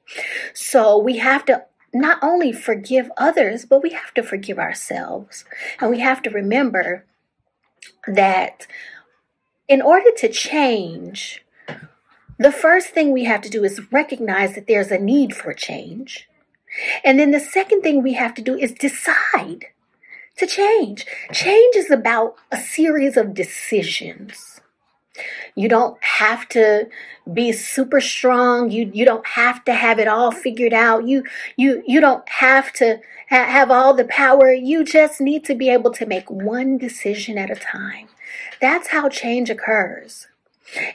So 0.55 0.99
we 0.99 1.19
have 1.19 1.45
to 1.47 1.65
not 1.93 2.19
only 2.23 2.53
forgive 2.53 3.11
others, 3.17 3.67
but 3.67 3.83
we 3.83 3.91
have 3.91 4.15
to 4.15 4.23
forgive 4.23 4.59
ourselves. 4.59 5.45
And 5.79 5.91
we 5.91 6.01
have 6.01 6.23
to 6.23 6.31
remember 6.31 7.05
that 8.07 8.67
in 9.69 9.83
order 9.83 10.11
to 10.19 10.29
change, 10.29 11.45
the 12.39 12.53
first 12.53 12.89
thing 12.89 13.13
we 13.13 13.25
have 13.25 13.43
to 13.43 13.51
do 13.51 13.63
is 13.63 13.93
recognize 13.93 14.55
that 14.55 14.67
there's 14.67 14.91
a 14.91 14.99
need 14.99 15.35
for 15.37 15.53
change. 15.53 16.29
And 17.05 17.19
then 17.19 17.31
the 17.31 17.41
second 17.41 17.83
thing 17.83 18.03
we 18.03 18.15
have 18.15 18.35
to 18.35 18.43
do 18.43 18.57
is 18.57 18.73
decide 18.73 19.67
to 20.39 20.47
change. 20.47 21.07
Change 21.33 21.77
is 21.77 21.91
about 21.91 22.37
a 22.51 22.57
series 22.57 23.19
of 23.19 23.35
decisions. 23.35 24.52
You 25.55 25.69
don't 25.69 26.03
have 26.03 26.49
to 26.51 26.89
be 27.33 27.53
super 27.53 28.01
strong. 28.01 28.71
You 28.71 28.91
you 28.93 29.05
don't 29.05 29.27
have 29.27 29.65
to 29.65 29.75
have 29.75 29.99
it 29.99 30.09
all 30.09 30.33
figured 30.33 30.73
out. 30.73 31.07
You 31.07 31.25
you 31.57 31.83
you 31.87 32.01
don't 32.01 32.27
have 32.29 32.73
to 32.75 33.01
ha- 33.29 33.45
have 33.45 33.71
all 33.71 33.95
the 33.95 34.07
power. 34.07 34.53
You 34.53 34.85
just 34.85 35.21
need 35.21 35.45
to 35.45 35.55
be 35.55 35.69
able 35.69 35.93
to 35.93 36.07
make 36.07 36.31
one 36.31 36.79
decision 36.79 37.37
at 37.37 37.51
a 37.51 37.57
time. 37.57 38.09
That's 38.61 38.89
how 38.89 39.09
change 39.09 39.51
occurs. 39.51 40.29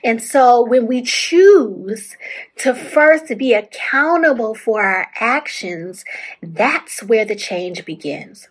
And 0.03 0.23
so 0.23 0.65
when 0.65 0.87
we 0.87 1.03
choose 1.03 2.17
to 2.57 2.73
first 2.73 3.37
be 3.37 3.53
accountable 3.53 4.55
for 4.55 4.81
our 4.81 5.07
actions, 5.19 6.03
that's 6.41 7.03
where 7.03 7.25
the 7.25 7.35
change 7.35 7.85
begins. 7.85 8.47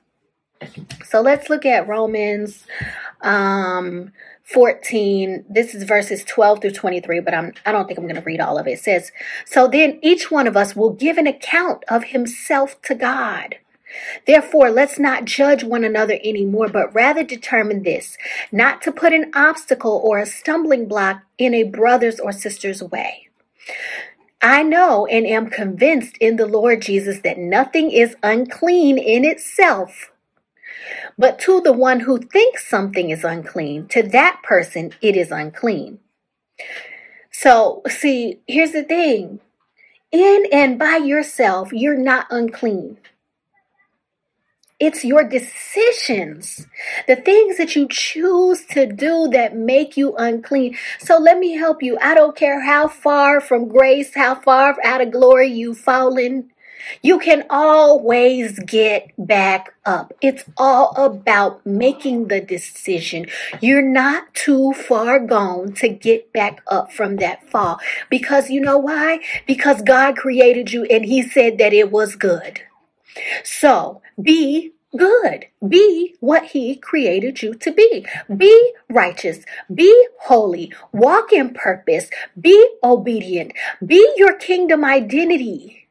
So 1.06 1.20
let's 1.20 1.50
look 1.50 1.66
at 1.66 1.88
Romans 1.88 2.64
um, 3.23 4.12
14. 4.46 5.44
This 5.48 5.74
is 5.74 5.82
verses 5.82 6.22
12 6.24 6.60
through 6.60 6.70
23, 6.70 7.20
but 7.20 7.34
I'm 7.34 7.52
I 7.64 7.72
don't 7.72 7.86
think 7.86 7.98
I'm 7.98 8.06
going 8.06 8.16
to 8.16 8.22
read 8.22 8.40
all 8.40 8.58
of 8.58 8.66
it. 8.66 8.72
It 8.72 8.80
says, 8.80 9.10
"So 9.44 9.66
then 9.66 9.98
each 10.02 10.30
one 10.30 10.46
of 10.46 10.56
us 10.56 10.76
will 10.76 10.90
give 10.90 11.18
an 11.18 11.26
account 11.26 11.84
of 11.88 12.04
himself 12.04 12.80
to 12.82 12.94
God." 12.94 13.56
Therefore, 14.26 14.70
let's 14.70 14.98
not 14.98 15.24
judge 15.24 15.64
one 15.64 15.84
another 15.84 16.18
anymore, 16.22 16.68
but 16.68 16.94
rather 16.94 17.22
determine 17.22 17.82
this 17.82 18.16
not 18.52 18.82
to 18.82 18.92
put 18.92 19.12
an 19.12 19.30
obstacle 19.34 20.00
or 20.04 20.18
a 20.18 20.26
stumbling 20.26 20.86
block 20.86 21.22
in 21.38 21.54
a 21.54 21.64
brother's 21.64 22.20
or 22.20 22.30
sister's 22.30 22.82
way. 22.82 23.28
I 24.42 24.62
know 24.62 25.06
and 25.06 25.26
am 25.26 25.50
convinced 25.50 26.16
in 26.18 26.36
the 26.36 26.46
Lord 26.46 26.82
Jesus 26.82 27.20
that 27.20 27.38
nothing 27.38 27.90
is 27.90 28.16
unclean 28.22 28.98
in 28.98 29.24
itself. 29.24 30.12
But 31.18 31.38
to 31.40 31.61
the 31.61 31.73
one 31.73 32.00
who 32.00 32.18
thinks 32.18 32.68
something 32.68 33.11
is 33.11 33.25
unclean, 33.25 33.88
to 33.88 34.02
that 34.02 34.40
person 34.42 34.92
it 35.00 35.16
is 35.16 35.30
unclean. 35.30 36.00
So, 37.30 37.82
see, 37.88 38.40
here's 38.46 38.73
the 38.73 38.82
thing 38.82 39.40
in 40.12 40.44
and 40.52 40.78
by 40.78 40.96
yourself, 40.96 41.73
you're 41.73 41.99
not 41.99 42.26
unclean. 42.30 42.99
It's 44.78 45.04
your 45.06 45.25
decisions, 45.25 46.66
the 47.06 47.16
things 47.16 47.56
that 47.56 47.75
you 47.75 47.88
choose 47.88 48.66
to 48.66 48.87
do 48.87 49.28
that 49.32 49.56
make 49.56 49.96
you 49.96 50.14
unclean. 50.16 50.76
So 50.99 51.16
let 51.18 51.38
me 51.38 51.52
help 51.52 51.82
you. 51.82 51.96
I 52.00 52.14
don't 52.14 52.37
care 52.37 52.61
how 52.61 52.88
far 52.88 53.40
from 53.40 53.68
grace, 53.68 54.14
how 54.14 54.35
far 54.35 54.76
out 54.85 55.00
of 55.00 55.12
glory 55.12 55.49
you've 55.49 55.78
fallen. 55.78 56.50
You 57.02 57.18
can 57.18 57.44
always 57.50 58.58
get 58.60 59.12
back 59.18 59.74
up. 59.84 60.12
It's 60.20 60.44
all 60.56 60.94
about 60.96 61.64
making 61.66 62.28
the 62.28 62.40
decision. 62.40 63.26
You're 63.60 63.82
not 63.82 64.34
too 64.34 64.72
far 64.72 65.18
gone 65.18 65.72
to 65.74 65.88
get 65.88 66.32
back 66.32 66.62
up 66.68 66.92
from 66.92 67.16
that 67.16 67.48
fall. 67.48 67.78
Because 68.10 68.50
you 68.50 68.60
know 68.60 68.78
why? 68.78 69.20
Because 69.46 69.82
God 69.82 70.16
created 70.16 70.72
you 70.72 70.84
and 70.84 71.04
He 71.04 71.22
said 71.22 71.58
that 71.58 71.72
it 71.72 71.90
was 71.90 72.16
good. 72.16 72.62
So 73.44 74.02
be 74.20 74.72
good. 74.96 75.46
Be 75.66 76.14
what 76.20 76.44
He 76.46 76.76
created 76.76 77.42
you 77.42 77.54
to 77.54 77.72
be. 77.72 78.06
Be 78.34 78.72
righteous. 78.88 79.44
Be 79.72 80.08
holy. 80.20 80.72
Walk 80.92 81.32
in 81.32 81.54
purpose. 81.54 82.08
Be 82.40 82.68
obedient. 82.82 83.52
Be 83.84 84.14
your 84.16 84.34
kingdom 84.34 84.84
identity. 84.84 85.85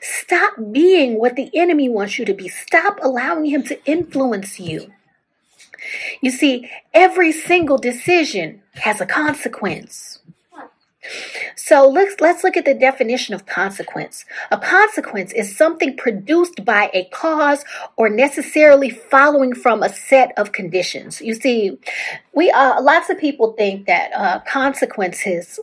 Stop 0.00 0.54
being 0.72 1.18
what 1.18 1.36
the 1.36 1.50
enemy 1.54 1.88
wants 1.88 2.18
you 2.18 2.24
to 2.24 2.34
be. 2.34 2.48
Stop 2.48 2.98
allowing 3.02 3.46
him 3.46 3.62
to 3.64 3.84
influence 3.84 4.58
you. 4.60 4.92
You 6.20 6.30
see, 6.30 6.70
every 6.92 7.32
single 7.32 7.78
decision 7.78 8.62
has 8.74 9.00
a 9.00 9.06
consequence. 9.06 10.18
So 11.56 11.88
let's 11.88 12.20
let's 12.20 12.44
look 12.44 12.56
at 12.56 12.64
the 12.64 12.74
definition 12.74 13.34
of 13.34 13.46
consequence. 13.46 14.24
A 14.50 14.58
consequence 14.58 15.32
is 15.32 15.56
something 15.56 15.96
produced 15.96 16.64
by 16.64 16.90
a 16.92 17.04
cause 17.12 17.64
or 17.96 18.08
necessarily 18.08 18.90
following 18.90 19.54
from 19.54 19.82
a 19.82 19.88
set 19.88 20.32
of 20.36 20.52
conditions. 20.52 21.20
You 21.20 21.34
see, 21.34 21.78
we 22.34 22.50
uh, 22.50 22.82
lots 22.82 23.10
of 23.10 23.18
people 23.18 23.52
think 23.52 23.86
that 23.86 24.12
uh, 24.12 24.40
consequences 24.40 25.60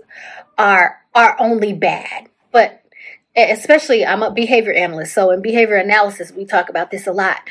are 0.57 1.01
are 1.13 1.35
only 1.39 1.73
bad, 1.73 2.29
but 2.51 2.84
especially 3.35 4.05
I'm 4.05 4.23
a 4.23 4.31
behavior 4.31 4.73
analyst, 4.73 5.13
so 5.13 5.31
in 5.31 5.41
behavior 5.41 5.75
analysis 5.75 6.31
we 6.31 6.45
talk 6.45 6.69
about 6.69 6.91
this 6.91 7.07
a 7.07 7.11
lot. 7.11 7.41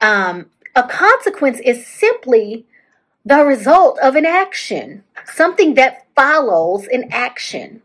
Um, 0.00 0.46
a 0.74 0.82
consequence 0.82 1.60
is 1.60 1.86
simply 1.86 2.66
the 3.24 3.44
result 3.44 3.98
of 4.00 4.16
an 4.16 4.26
action, 4.26 5.02
something 5.24 5.74
that 5.74 6.06
follows 6.14 6.86
an 6.88 7.08
action. 7.10 7.80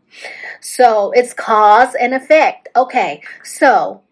So 0.60 1.12
it's 1.12 1.32
cause 1.32 1.94
and 1.94 2.12
effect. 2.12 2.68
Okay, 2.76 3.22
so 3.42 4.02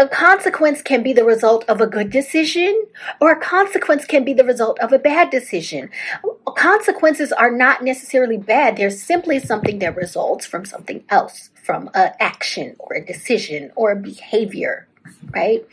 a 0.00 0.08
consequence 0.08 0.80
can 0.80 1.02
be 1.02 1.12
the 1.12 1.24
result 1.24 1.64
of 1.68 1.80
a 1.80 1.86
good 1.86 2.10
decision, 2.10 2.84
or 3.20 3.32
a 3.32 3.40
consequence 3.40 4.04
can 4.04 4.24
be 4.24 4.32
the 4.32 4.44
result 4.44 4.78
of 4.78 4.92
a 4.92 4.98
bad 4.98 5.30
decision. 5.30 5.90
Consequences 6.56 7.32
are 7.32 7.50
not 7.50 7.82
necessarily 7.82 8.36
bad, 8.36 8.76
they're 8.76 8.90
simply 8.90 9.40
something 9.40 9.80
that 9.80 9.96
results 9.96 10.46
from 10.46 10.64
something 10.64 11.02
else, 11.08 11.50
from 11.68 11.90
an 11.92 12.12
action 12.18 12.74
or 12.78 12.94
a 12.96 13.04
decision 13.04 13.70
or 13.76 13.90
a 13.90 13.96
behavior, 13.96 14.88
right? 15.34 15.66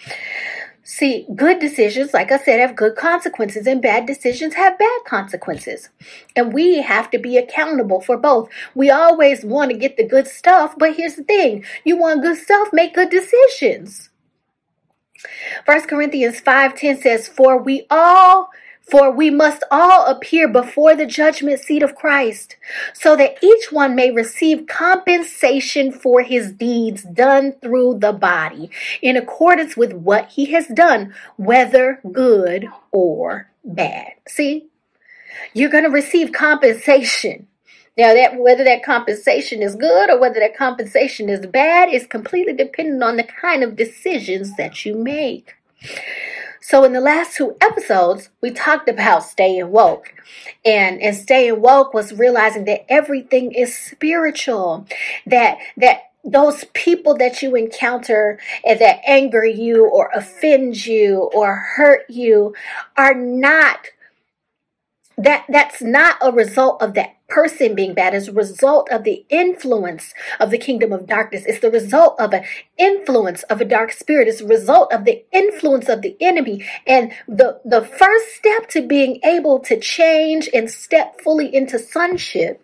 See, 0.83 1.25
good 1.33 1.59
decisions, 1.59 2.13
like 2.13 2.33
I 2.33 2.37
said, 2.37 2.59
have 2.59 2.75
good 2.75 2.97
consequences, 2.97 3.65
and 3.65 3.81
bad 3.81 4.05
decisions 4.05 4.55
have 4.55 4.77
bad 4.77 4.99
consequences. 5.07 5.87
And 6.35 6.51
we 6.51 6.81
have 6.81 7.09
to 7.11 7.17
be 7.17 7.37
accountable 7.37 8.01
for 8.01 8.17
both. 8.17 8.49
We 8.75 8.89
always 8.89 9.45
want 9.45 9.71
to 9.71 9.77
get 9.77 9.95
the 9.95 10.05
good 10.05 10.27
stuff, 10.27 10.75
but 10.77 10.97
here's 10.97 11.15
the 11.15 11.23
thing 11.23 11.63
you 11.85 11.95
want 11.95 12.23
good 12.23 12.39
stuff, 12.39 12.73
make 12.73 12.93
good 12.93 13.09
decisions. 13.09 14.09
First 15.65 15.87
Corinthians 15.87 16.41
5:10 16.41 17.01
says, 17.01 17.29
For 17.29 17.57
we 17.57 17.87
all 17.89 18.49
for 18.89 19.11
we 19.11 19.29
must 19.29 19.63
all 19.71 20.05
appear 20.05 20.47
before 20.47 20.95
the 20.95 21.05
judgment 21.05 21.59
seat 21.59 21.81
of 21.81 21.95
Christ, 21.95 22.55
so 22.93 23.15
that 23.15 23.37
each 23.43 23.71
one 23.71 23.95
may 23.95 24.11
receive 24.11 24.67
compensation 24.67 25.91
for 25.91 26.21
his 26.21 26.51
deeds 26.51 27.03
done 27.03 27.53
through 27.61 27.99
the 27.99 28.13
body, 28.13 28.69
in 29.01 29.17
accordance 29.17 29.75
with 29.75 29.93
what 29.93 30.29
he 30.29 30.45
has 30.47 30.67
done, 30.67 31.13
whether 31.37 31.99
good 32.11 32.67
or 32.91 33.49
bad. 33.63 34.13
See? 34.27 34.67
You're 35.53 35.69
going 35.69 35.83
to 35.83 35.89
receive 35.89 36.31
compensation. 36.31 37.47
Now 37.97 38.13
that 38.13 38.37
whether 38.37 38.63
that 38.65 38.83
compensation 38.83 39.61
is 39.61 39.75
good 39.75 40.09
or 40.09 40.19
whether 40.19 40.39
that 40.39 40.57
compensation 40.57 41.29
is 41.29 41.45
bad 41.47 41.89
is 41.89 42.05
completely 42.05 42.53
dependent 42.53 43.01
on 43.01 43.15
the 43.15 43.23
kind 43.23 43.63
of 43.63 43.75
decisions 43.75 44.55
that 44.57 44.85
you 44.85 44.95
make. 44.95 45.53
So 46.67 46.83
in 46.83 46.93
the 46.93 46.99
last 46.99 47.35
two 47.35 47.55
episodes, 47.61 48.31
we 48.41 48.49
talked 48.49 48.89
about 48.89 49.23
staying 49.23 49.69
woke. 49.69 50.15
And 50.65 50.99
and 50.99 51.15
staying 51.15 51.61
woke 51.61 51.93
was 51.93 52.11
realizing 52.11 52.65
that 52.65 52.91
everything 52.91 53.51
is 53.51 53.77
spiritual. 53.77 54.87
That 55.27 55.59
that 55.77 56.09
those 56.23 56.63
people 56.73 57.17
that 57.17 57.43
you 57.43 57.55
encounter 57.55 58.39
that 58.65 58.99
anger 59.05 59.45
you 59.45 59.87
or 59.87 60.09
offend 60.15 60.87
you 60.87 61.29
or 61.35 61.53
hurt 61.55 62.09
you 62.09 62.55
are 62.97 63.13
not 63.13 63.85
that 65.19 65.45
that's 65.47 65.83
not 65.83 66.17
a 66.19 66.31
result 66.31 66.81
of 66.81 66.95
that 66.95 67.14
person 67.27 67.75
being 67.75 67.93
bad 67.93 68.13
is 68.13 68.27
a 68.27 68.33
result 68.33 68.89
of 68.91 69.03
the 69.03 69.25
influence 69.29 70.13
of 70.39 70.51
the 70.51 70.57
kingdom 70.57 70.91
of 70.91 71.07
darkness. 71.07 71.43
It's 71.45 71.59
the 71.59 71.71
result 71.71 72.19
of 72.19 72.33
an 72.33 72.43
influence 72.77 73.43
of 73.43 73.61
a 73.61 73.65
dark 73.65 73.91
spirit. 73.91 74.27
It's 74.27 74.41
a 74.41 74.47
result 74.47 74.93
of 74.93 75.05
the 75.05 75.25
influence 75.31 75.89
of 75.89 76.01
the 76.01 76.15
enemy. 76.19 76.65
And 76.85 77.11
the 77.27 77.61
the 77.65 77.81
first 77.81 78.35
step 78.35 78.69
to 78.69 78.81
being 78.81 79.19
able 79.23 79.59
to 79.61 79.79
change 79.79 80.49
and 80.53 80.69
step 80.69 81.19
fully 81.21 81.53
into 81.53 81.79
sonship 81.79 82.61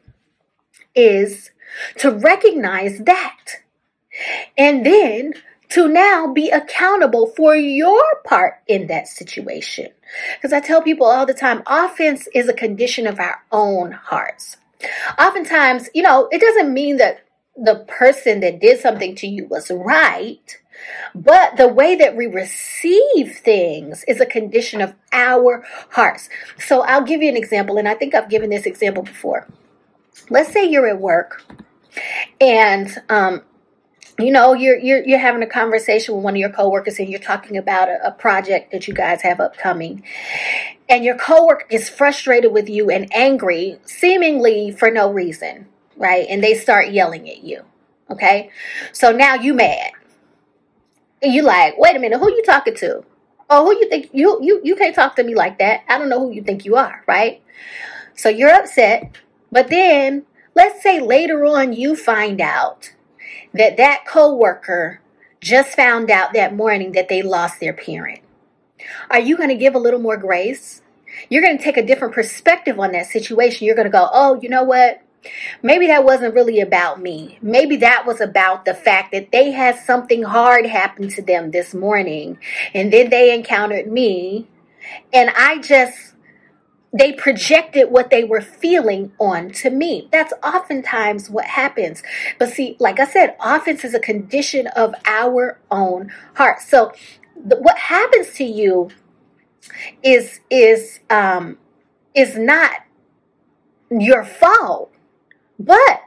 is 0.96 1.51
to 1.98 2.12
recognize 2.12 3.00
that. 3.00 3.39
And 4.58 4.86
then 4.86 5.34
to 5.70 5.88
now 5.88 6.27
be 6.27 6.50
accountable 6.50 7.27
for 7.27 7.56
your 7.56 8.03
part 8.25 8.56
in 8.68 8.88
that 8.88 9.08
situation. 9.08 9.88
Because 10.36 10.53
I 10.53 10.60
tell 10.60 10.82
people 10.82 11.08
all 11.08 11.25
the 11.25 11.34
time, 11.34 11.63
offense 11.68 12.27
is 12.34 12.48
a 12.48 12.53
condition 12.53 13.08
of 13.08 13.20
our 13.20 13.44
own 13.51 13.91
hearts. 13.91 14.58
Oftentimes, 15.20 15.89
you 15.94 16.01
know, 16.01 16.27
it 16.32 16.41
doesn't 16.41 16.74
mean 16.74 16.98
that 16.98 17.25
the 17.56 17.86
person 17.88 18.39
that 18.39 18.60
did 18.60 18.80
something 18.80 19.15
to 19.15 19.27
you 19.27 19.46
was 19.46 19.70
right, 19.70 20.58
but 21.13 21.58
the 21.58 21.68
way 21.68 21.96
that 21.96 22.15
we 22.15 22.25
receive 22.25 23.36
things 23.38 24.03
is 24.08 24.20
a 24.20 24.25
condition 24.25 24.82
of 24.82 24.96
our 25.12 25.63
hearts. 25.91 26.30
So 26.58 26.82
I'll 26.82 27.03
give 27.03 27.22
you 27.22 27.30
an 27.30 27.38
example, 27.38 27.77
and 27.77 27.88
I 27.88 27.94
think 27.94 28.15
I've 28.15 28.30
given 28.30 28.50
this 28.50 28.65
example 28.65 29.03
before. 29.03 29.48
Let's 30.30 30.51
say 30.51 30.65
you're 30.65 30.88
at 30.88 31.00
work 31.00 31.44
and 32.39 32.89
um, 33.10 33.41
you 34.20 34.32
know 34.32 34.53
you're 34.53 34.77
you're 34.77 35.03
you're 35.03 35.20
having 35.20 35.44
a 35.44 35.48
conversation 35.48 36.15
with 36.15 36.24
one 36.24 36.34
of 36.34 36.39
your 36.39 36.50
coworkers 36.50 37.00
and 37.00 37.10
you're 37.10 37.20
talking 37.20 37.58
about 37.58 37.89
a, 37.89 38.08
a, 38.08 38.12
project 38.12 38.72
that 38.72 38.88
you 38.88 38.94
guys 38.94 39.22
have 39.22 39.39
upcoming. 39.39 40.03
And 40.89 41.06
your 41.06 41.18
coworker 41.18 41.65
is 41.70 41.89
frustrated 41.89 42.51
with 42.51 42.70
you 42.70 42.89
and 42.89 43.08
angry 43.15 43.80
seemingly 43.86 44.72
for 44.72 44.91
no 44.91 45.12
reason 45.12 45.68
right? 45.98 46.25
And 46.30 46.44
they 46.44 46.56
start 46.56 46.89
yelling 46.89 47.30
at 47.30 47.44
you 47.44 47.63
okay? 48.12 48.51
So 48.91 49.12
now 49.12 49.36
you 49.36 49.53
mad. 49.53 49.91
And 51.22 51.34
you 51.34 51.44
like 51.44 51.77
wait 51.77 51.96
a 51.96 52.00
minute 52.00 52.20
who 52.20 52.32
you 52.32 52.44
talking 52.44 52.75
to? 52.75 53.03
Oh 53.50 53.65
who 53.65 53.80
you 53.80 53.89
think 53.89 54.10
you 54.13 54.39
you 54.41 54.62
you 54.63 54.75
can't 54.75 54.96
talk 54.96 55.15
to 55.15 55.24
me 55.24 55.36
like 55.36 55.60
that. 55.60 55.84
I 55.88 55.98
don't 55.98 56.10
know 56.10 56.20
who 56.20 56.32
you 56.32 56.44
think 56.44 56.65
you 56.65 56.75
are 56.75 57.03
right? 57.08 57.41
So 58.15 58.30
you're 58.30 58.53
upset 58.53 59.15
but 59.51 59.70
then 59.70 60.25
let's 60.56 60.84
say 60.84 61.00
later 61.00 61.46
on 61.46 61.74
you 61.74 61.96
find 61.96 62.41
out 62.41 62.94
that 63.53 63.77
that 63.77 64.05
coworker 64.05 65.01
just 65.39 65.75
found 65.75 66.10
out 66.12 66.34
that 66.34 66.55
morning 66.55 66.91
that 66.93 67.10
they 67.10 67.22
lost 67.22 67.60
their 67.60 67.74
parent. 67.74 68.22
Are 69.10 69.20
you 69.20 69.38
going 69.38 69.50
to 69.50 69.55
give 69.55 69.75
a 69.75 69.79
little 69.79 70.00
more 70.00 70.17
grace? 70.17 70.81
You're 71.29 71.41
going 71.41 71.58
to 71.58 71.63
take 71.63 71.77
a 71.77 71.86
different 71.86 72.13
perspective 72.13 72.79
on 72.79 72.91
that 72.93 73.08
situation. 73.08 73.65
You're 73.65 73.75
going 73.75 73.86
to 73.86 73.91
go, 73.91 74.10
oh, 74.12 74.39
you 74.41 74.50
know 74.50 74.63
what? 74.63 75.01
Maybe 75.62 75.88
that 75.88 76.03
wasn't 76.03 76.34
really 76.34 76.62
about 76.62 77.01
me. 77.01 77.38
Maybe 77.41 77.75
that 77.77 78.05
was 78.08 78.22
about 78.22 78.65
the 78.65 78.74
fact 78.74 79.12
that 79.12 79.31
they 79.31 79.51
had 79.51 79.77
something 79.77 80.24
hard 80.24 80.65
happen 80.65 81.10
to 81.10 81.22
them 81.22 81.51
this 81.51 81.74
morning 81.74 82.39
and 82.74 82.91
then 82.91 83.10
they 83.10 83.34
encountered 83.34 83.91
me 83.91 84.48
and 85.13 85.29
I 85.36 85.60
just 85.60 86.11
they 86.94 87.14
projected 87.14 87.90
what 87.90 88.10
they 88.10 88.24
were 88.24 88.42
feeling 88.42 89.14
onto 89.20 89.70
me. 89.70 90.10
That's 90.12 90.34
oftentimes 90.44 91.30
what 91.30 91.46
happens. 91.46 92.04
But 92.38 92.50
see, 92.50 92.76
like 92.80 93.00
I 93.00 93.06
said, 93.06 93.36
offense 93.40 93.86
is 93.86 93.94
a 93.94 94.00
condition 94.00 94.68
of 94.68 94.94
our 95.06 95.60
own 95.72 96.12
heart. 96.36 96.60
So 96.60 96.92
what 97.36 97.78
happens 97.78 98.34
to 98.36 98.44
you 98.44 98.90
is 100.04 100.40
is 100.50 101.00
um 101.10 101.58
is 102.14 102.38
not 102.38 102.72
your 103.90 104.24
fault 104.24 104.92
but 105.60 106.02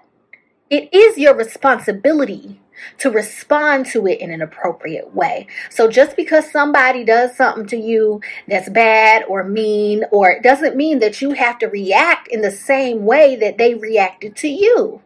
it 0.71 0.93
is 0.93 1.19
your 1.19 1.35
responsibility 1.35 2.61
to 2.99 3.11
respond 3.11 3.87
to 3.87 4.07
it 4.07 4.21
in 4.21 4.31
an 4.31 4.43
appropriate 4.43 5.15
way. 5.15 5.47
So 5.71 5.89
just 5.89 6.17
because 6.17 6.51
somebody 6.51 7.05
does 7.05 7.37
something 7.37 7.67
to 7.67 7.77
you 7.77 8.21
that's 8.49 8.69
bad 8.69 9.25
or 9.29 9.45
mean, 9.45 10.05
or 10.11 10.31
it 10.31 10.43
doesn't 10.43 10.77
mean 10.77 10.99
that 11.01 11.21
you 11.21 11.33
have 11.33 11.59
to 11.61 11.67
react 11.67 12.29
in 12.29 12.43
the 12.43 12.51
same 12.51 13.05
way 13.05 13.37
that 13.37 13.59
they 13.59 13.75
reacted 13.75 14.37
to 14.37 14.49
you. 14.49 15.01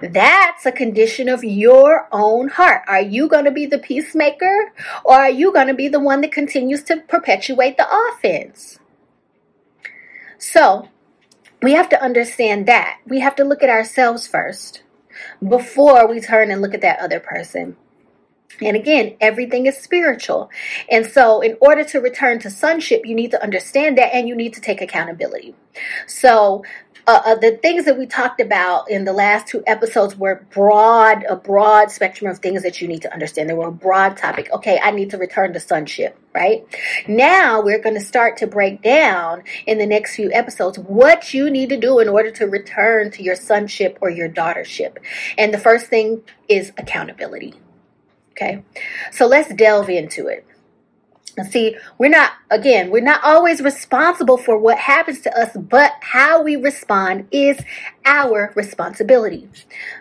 That's 0.00 0.66
a 0.66 0.72
condition 0.72 1.28
of 1.28 1.44
your 1.44 2.08
own 2.10 2.48
heart. 2.48 2.82
Are 2.88 3.00
you 3.00 3.28
going 3.28 3.44
to 3.44 3.52
be 3.52 3.66
the 3.66 3.78
peacemaker 3.78 4.72
or 5.04 5.14
are 5.14 5.30
you 5.30 5.52
going 5.52 5.68
to 5.68 5.74
be 5.74 5.88
the 5.88 6.00
one 6.00 6.22
that 6.22 6.32
continues 6.32 6.82
to 6.84 6.96
perpetuate 6.96 7.76
the 7.76 7.86
offense? 7.88 8.80
So, 10.38 10.88
we 11.62 11.74
have 11.74 11.88
to 11.90 12.02
understand 12.02 12.66
that. 12.66 12.98
We 13.06 13.20
have 13.20 13.36
to 13.36 13.44
look 13.44 13.62
at 13.62 13.70
ourselves 13.70 14.26
first 14.26 14.82
before 15.46 16.06
we 16.08 16.20
turn 16.20 16.50
and 16.50 16.62
look 16.62 16.74
at 16.74 16.80
that 16.82 17.00
other 17.00 17.20
person. 17.20 17.76
And 18.60 18.76
again, 18.76 19.16
everything 19.20 19.66
is 19.66 19.76
spiritual. 19.78 20.50
And 20.90 21.06
so, 21.06 21.40
in 21.40 21.56
order 21.60 21.84
to 21.84 22.00
return 22.00 22.38
to 22.40 22.50
sonship, 22.50 23.02
you 23.04 23.14
need 23.14 23.30
to 23.30 23.42
understand 23.42 23.98
that 23.98 24.14
and 24.14 24.28
you 24.28 24.36
need 24.36 24.54
to 24.54 24.60
take 24.60 24.80
accountability. 24.80 25.54
So, 26.06 26.64
uh, 27.06 27.34
the 27.34 27.56
things 27.56 27.84
that 27.84 27.98
we 27.98 28.06
talked 28.06 28.40
about 28.40 28.90
in 28.90 29.04
the 29.04 29.12
last 29.12 29.46
two 29.46 29.62
episodes 29.66 30.16
were 30.16 30.46
broad, 30.50 31.24
a 31.28 31.36
broad 31.36 31.90
spectrum 31.90 32.30
of 32.30 32.38
things 32.38 32.62
that 32.62 32.80
you 32.80 32.86
need 32.86 33.02
to 33.02 33.12
understand. 33.12 33.48
They 33.48 33.54
were 33.54 33.68
a 33.68 33.72
broad 33.72 34.16
topic. 34.16 34.48
Okay, 34.52 34.78
I 34.82 34.90
need 34.92 35.10
to 35.10 35.18
return 35.18 35.52
to 35.54 35.60
sonship, 35.60 36.18
right? 36.34 36.64
Now 37.08 37.60
we're 37.60 37.80
going 37.80 37.96
to 37.96 38.00
start 38.00 38.36
to 38.38 38.46
break 38.46 38.82
down 38.82 39.42
in 39.66 39.78
the 39.78 39.86
next 39.86 40.14
few 40.14 40.30
episodes 40.32 40.78
what 40.78 41.34
you 41.34 41.50
need 41.50 41.70
to 41.70 41.76
do 41.76 41.98
in 41.98 42.08
order 42.08 42.30
to 42.32 42.46
return 42.46 43.10
to 43.12 43.22
your 43.22 43.36
sonship 43.36 43.98
or 44.00 44.08
your 44.10 44.28
daughtership. 44.28 44.98
And 45.36 45.52
the 45.52 45.58
first 45.58 45.86
thing 45.86 46.22
is 46.48 46.72
accountability. 46.78 47.54
Okay, 48.30 48.64
so 49.10 49.26
let's 49.26 49.52
delve 49.54 49.90
into 49.90 50.26
it. 50.26 50.46
See, 51.48 51.76
we're 51.96 52.10
not, 52.10 52.32
again, 52.50 52.90
we're 52.90 53.00
not 53.00 53.24
always 53.24 53.62
responsible 53.62 54.36
for 54.36 54.58
what 54.58 54.76
happens 54.76 55.22
to 55.22 55.34
us, 55.34 55.56
but 55.56 55.92
how 56.02 56.42
we 56.42 56.56
respond 56.56 57.26
is 57.30 57.58
our 58.04 58.52
responsibility. 58.54 59.48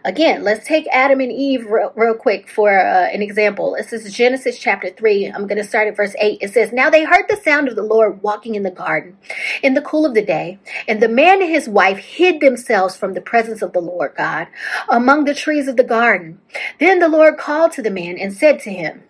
Again, 0.03 0.43
let's 0.43 0.67
take 0.67 0.85
Adam 0.91 1.21
and 1.21 1.31
Eve 1.31 1.65
real, 1.67 1.93
real 1.95 2.15
quick 2.15 2.49
for 2.49 2.77
uh, 2.77 3.07
an 3.13 3.21
example. 3.21 3.77
This 3.77 3.93
is 3.93 4.13
Genesis 4.13 4.59
chapter 4.59 4.89
3. 4.89 5.27
I'm 5.27 5.47
going 5.47 5.57
to 5.57 5.63
start 5.63 5.87
at 5.87 5.95
verse 5.95 6.13
8. 6.19 6.39
It 6.41 6.51
says, 6.51 6.73
Now 6.73 6.89
they 6.89 7.05
heard 7.05 7.27
the 7.29 7.37
sound 7.37 7.69
of 7.69 7.77
the 7.77 7.81
Lord 7.81 8.21
walking 8.21 8.55
in 8.55 8.63
the 8.63 8.69
garden 8.69 9.17
in 9.63 9.73
the 9.73 9.81
cool 9.81 10.05
of 10.05 10.13
the 10.13 10.25
day, 10.25 10.59
and 10.85 11.01
the 11.01 11.07
man 11.07 11.41
and 11.41 11.49
his 11.49 11.69
wife 11.69 11.99
hid 11.99 12.41
themselves 12.41 12.97
from 12.97 13.13
the 13.13 13.21
presence 13.21 13.61
of 13.61 13.71
the 13.71 13.79
Lord 13.79 14.15
God 14.17 14.47
among 14.89 15.23
the 15.23 15.33
trees 15.33 15.69
of 15.69 15.77
the 15.77 15.83
garden. 15.85 16.41
Then 16.77 16.99
the 16.99 17.07
Lord 17.07 17.37
called 17.37 17.71
to 17.73 17.81
the 17.81 17.89
man 17.89 18.17
and 18.17 18.33
said 18.33 18.59
to 18.61 18.69
him, 18.69 19.03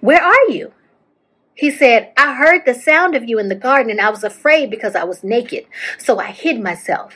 Where 0.00 0.22
are 0.22 0.48
you? 0.48 0.72
He 1.58 1.72
said, 1.72 2.12
I 2.16 2.34
heard 2.34 2.62
the 2.64 2.72
sound 2.72 3.16
of 3.16 3.28
you 3.28 3.40
in 3.40 3.48
the 3.48 3.56
garden 3.56 3.90
and 3.90 4.00
I 4.00 4.10
was 4.10 4.22
afraid 4.22 4.70
because 4.70 4.94
I 4.94 5.02
was 5.02 5.24
naked. 5.24 5.66
So 5.98 6.20
I 6.20 6.26
hid 6.26 6.60
myself. 6.60 7.14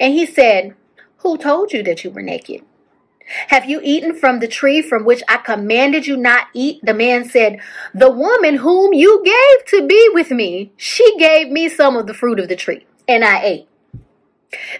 And 0.00 0.14
he 0.14 0.24
said, 0.24 0.74
Who 1.18 1.36
told 1.36 1.74
you 1.74 1.82
that 1.82 2.02
you 2.02 2.10
were 2.10 2.22
naked? 2.22 2.62
Have 3.48 3.68
you 3.68 3.82
eaten 3.84 4.14
from 4.14 4.38
the 4.38 4.48
tree 4.48 4.80
from 4.80 5.04
which 5.04 5.22
I 5.28 5.36
commanded 5.36 6.06
you 6.06 6.16
not 6.16 6.46
eat? 6.54 6.80
The 6.82 6.94
man 6.94 7.28
said, 7.28 7.60
The 7.92 8.10
woman 8.10 8.54
whom 8.54 8.94
you 8.94 9.22
gave 9.22 9.66
to 9.66 9.86
be 9.86 10.08
with 10.14 10.30
me, 10.30 10.72
she 10.78 11.18
gave 11.18 11.50
me 11.50 11.68
some 11.68 11.98
of 11.98 12.06
the 12.06 12.14
fruit 12.14 12.40
of 12.40 12.48
the 12.48 12.56
tree, 12.56 12.86
and 13.06 13.22
I 13.22 13.42
ate. 13.42 13.68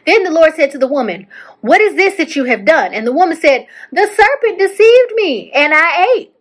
Then 0.06 0.24
the 0.24 0.30
Lord 0.30 0.54
said 0.54 0.70
to 0.70 0.78
the 0.78 0.88
woman, 0.88 1.26
What 1.61 1.82
is 1.82 1.96
this 1.96 2.16
that 2.16 2.35
you 2.35 2.44
have 2.44 2.64
done? 2.64 2.94
And 2.94 3.06
the 3.06 3.12
woman 3.12 3.37
said, 3.37 3.66
The 3.92 4.06
serpent 4.06 4.59
deceived 4.59 5.12
me, 5.16 5.52
and 5.52 5.74
I 5.74 6.14
ate. 6.16 6.32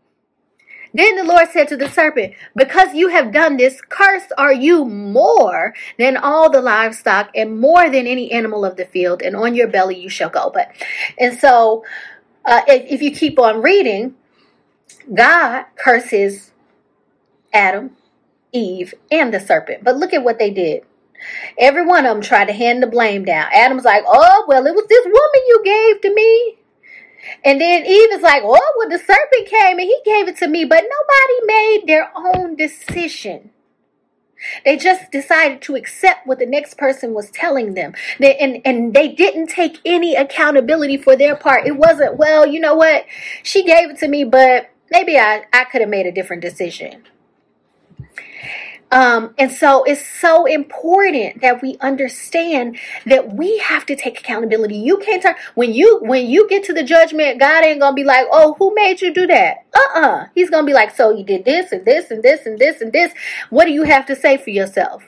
Then 0.96 1.18
the 1.18 1.26
Lord 1.26 1.50
said 1.50 1.68
to 1.68 1.78
the 1.78 1.90
serpent, 1.90 2.36
Because 2.56 2.94
you 2.94 3.10
have 3.10 3.34
done 3.34 3.58
this, 3.58 3.82
cursed 3.82 4.32
are 4.38 4.54
you 4.54 4.86
more 4.86 5.74
than 6.00 6.16
all 6.16 6.50
the 6.50 6.62
livestock 6.62 7.32
and 7.36 7.60
more 7.60 7.90
than 7.90 8.08
any 8.08 8.32
animal 8.32 8.64
of 8.64 8.78
the 8.78 8.86
field, 8.86 9.22
and 9.22 9.36
on 9.36 9.56
your 9.56 9.68
belly 9.68 10.00
you 10.00 10.08
shall 10.08 10.30
go. 10.30 10.50
But, 10.54 10.72
and 11.20 11.38
so, 11.38 11.84
uh, 12.46 12.62
if, 12.68 12.94
if 12.94 13.02
you 13.02 13.12
keep 13.12 13.38
on 13.38 13.62
reading, 13.62 14.16
God 15.14 15.66
curses 15.76 16.54
Adam, 17.54 17.98
Eve, 18.54 18.94
and 19.12 19.34
the 19.34 19.42
serpent. 19.42 19.84
But 19.84 19.98
look 19.98 20.14
at 20.14 20.24
what 20.24 20.40
they 20.40 20.50
did. 20.50 20.84
Every 21.58 21.86
one 21.86 22.06
of 22.06 22.16
them 22.16 22.22
tried 22.22 22.46
to 22.46 22.54
hand 22.54 22.82
the 22.82 22.88
blame 22.88 23.26
down. 23.26 23.48
Adam's 23.52 23.84
like, 23.84 24.06
oh, 24.08 24.46
well, 24.48 24.66
it 24.66 24.74
was 24.74 24.86
this 24.88 25.06
woman 25.06 25.48
you 25.48 25.62
gave 25.66 26.02
to 26.04 26.14
me. 26.14 26.58
And 27.44 27.60
then 27.60 27.86
Eve 27.86 28.12
is 28.14 28.22
like, 28.22 28.44
oh, 28.44 28.74
well, 28.78 28.90
the 28.90 29.00
serpent 29.00 29.48
came 29.48 29.80
and 29.80 29.88
he 29.88 30.00
gave 30.06 30.28
it 30.28 30.38
to 30.38 30.48
me, 30.48 30.66
but 30.66 30.84
nobody 30.84 31.46
made 31.46 31.84
their 31.88 32.12
own 32.16 32.56
decision. 32.56 33.52
They 34.64 34.78
just 34.78 35.12
decided 35.12 35.62
to 35.64 35.76
accept 35.76 36.28
what 36.28 36.40
the 36.40 36.46
next 36.46 36.78
person 36.78 37.14
was 37.14 37.32
telling 37.32 37.74
them. 37.74 37.94
They, 38.20 38.36
and, 38.38 38.62
and 38.66 38.94
they 38.94 39.08
didn't 39.08 39.48
take 39.48 39.80
any 39.86 40.16
accountability 40.16 40.98
for 40.98 41.16
their 41.16 41.36
part. 41.36 41.66
It 41.66 41.78
wasn't, 41.78 42.18
well, 42.18 42.46
you 42.46 42.60
know 42.60 42.76
what? 42.76 43.06
She 43.44 43.64
gave 43.64 43.90
it 43.90 43.98
to 44.00 44.08
me, 44.08 44.24
but 44.24 44.70
maybe 44.92 45.18
I, 45.18 45.46
I 45.52 45.64
could 45.66 45.82
have 45.82 45.90
made 45.90 46.06
a 46.06 46.12
different 46.12 46.42
decision. 46.42 47.04
Um, 48.92 49.34
and 49.38 49.52
so 49.52 49.84
it's 49.84 50.06
so 50.06 50.46
important 50.46 51.42
that 51.42 51.62
we 51.62 51.76
understand 51.82 52.78
that 53.06 53.34
we 53.34 53.58
have 53.58 53.86
to 53.88 53.96
take 53.96 54.20
accountability. 54.20 54.76
You 54.76 54.98
can't 54.98 55.26
when 55.56 55.74
you 55.74 56.00
when 56.02 56.28
you 56.28 56.48
get 56.48 56.64
to 56.66 56.74
the 56.74 56.84
judgment, 56.84 57.40
God 57.40 57.66
ain't 57.66 57.80
gonna 57.80 57.96
be 57.96 58.04
like, 58.04 58.28
oh, 58.32 58.56
who 58.60 58.74
made 58.76 59.02
you 59.02 59.14
do 59.14 59.28
that? 59.28 59.66
Uh-uh. 59.74 60.28
He's 60.36 60.50
gonna 60.50 60.68
be 60.68 60.74
like, 60.74 60.96
so 60.96 61.10
you 61.10 61.24
did 61.24 61.46
this 61.46 61.72
and 61.72 61.84
this 61.84 62.12
and 62.12 62.22
this 62.22 62.46
and 62.46 62.60
this 62.60 62.82
and 62.82 62.94
this. 62.94 63.12
What 63.50 63.66
do 63.66 63.72
you 63.72 63.84
have 63.84 64.06
to 64.06 64.16
say 64.16 64.38
for 64.38 64.52
yourself? 64.52 65.04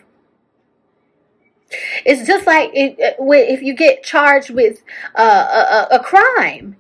It's 2.06 2.26
just 2.26 2.48
like 2.48 2.72
it, 2.74 2.96
if 3.00 3.62
you 3.62 3.74
get 3.74 4.04
charged 4.04 4.50
with 4.50 4.82
uh, 5.16 5.86
a, 5.92 5.96
a, 5.96 6.00
crime 6.00 6.78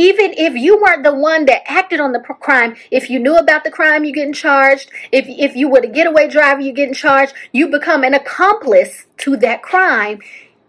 even 0.00 0.32
if 0.38 0.54
you 0.54 0.80
weren't 0.80 1.04
the 1.04 1.14
one 1.14 1.44
that 1.44 1.60
acted 1.70 2.00
on 2.00 2.12
the 2.12 2.20
crime, 2.20 2.74
if 2.90 3.10
you 3.10 3.18
knew 3.18 3.36
about 3.36 3.64
the 3.64 3.70
crime, 3.70 4.02
you're 4.02 4.14
getting 4.14 4.32
charged. 4.32 4.90
If, 5.12 5.26
if 5.28 5.54
you 5.54 5.68
were 5.68 5.82
the 5.82 5.88
getaway 5.88 6.26
driver, 6.26 6.62
you're 6.62 6.72
getting 6.72 6.94
charged. 6.94 7.34
You 7.52 7.68
become 7.68 8.02
an 8.02 8.14
accomplice 8.14 9.04
to 9.18 9.36
that 9.36 9.62
crime 9.62 10.20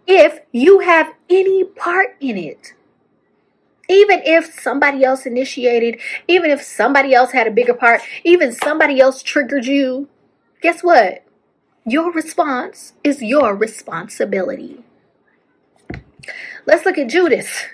if 0.06 0.40
you 0.52 0.80
have 0.80 1.14
any 1.30 1.64
part 1.64 2.14
in 2.20 2.36
it. 2.36 2.74
Even 3.88 4.20
if 4.22 4.52
somebody 4.52 5.02
else 5.02 5.24
initiated, 5.24 5.98
even 6.28 6.50
if 6.50 6.60
somebody 6.60 7.14
else 7.14 7.32
had 7.32 7.46
a 7.46 7.50
bigger 7.50 7.74
part, 7.74 8.02
even 8.24 8.52
somebody 8.52 9.00
else 9.00 9.22
triggered 9.22 9.64
you, 9.64 10.10
guess 10.60 10.82
what? 10.82 11.24
Your 11.86 12.12
response 12.12 12.92
is 13.02 13.22
your 13.22 13.56
responsibility. 13.56 14.84
Let's 16.66 16.86
look 16.86 16.98
at 16.98 17.08
Judas. 17.08 17.64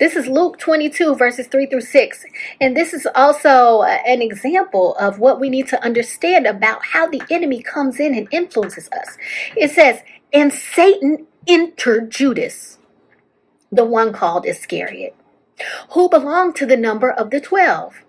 This 0.00 0.16
is 0.16 0.26
Luke 0.26 0.58
22, 0.58 1.14
verses 1.14 1.46
3 1.46 1.66
through 1.66 1.82
6. 1.82 2.24
And 2.60 2.76
this 2.76 2.92
is 2.92 3.06
also 3.14 3.82
uh, 3.82 3.98
an 4.04 4.20
example 4.20 4.96
of 4.96 5.20
what 5.20 5.38
we 5.38 5.48
need 5.48 5.68
to 5.68 5.80
understand 5.84 6.44
about 6.44 6.86
how 6.86 7.06
the 7.06 7.22
enemy 7.30 7.62
comes 7.62 8.00
in 8.00 8.12
and 8.12 8.26
influences 8.32 8.88
us. 8.90 9.16
It 9.56 9.70
says, 9.70 10.00
And 10.32 10.52
Satan 10.52 11.28
entered 11.46 12.10
Judas, 12.10 12.78
the 13.70 13.84
one 13.84 14.12
called 14.12 14.44
Iscariot, 14.44 15.14
who 15.92 16.08
belonged 16.08 16.56
to 16.56 16.66
the 16.66 16.76
number 16.76 17.12
of 17.12 17.30
the 17.30 17.40
twelve. 17.40 18.02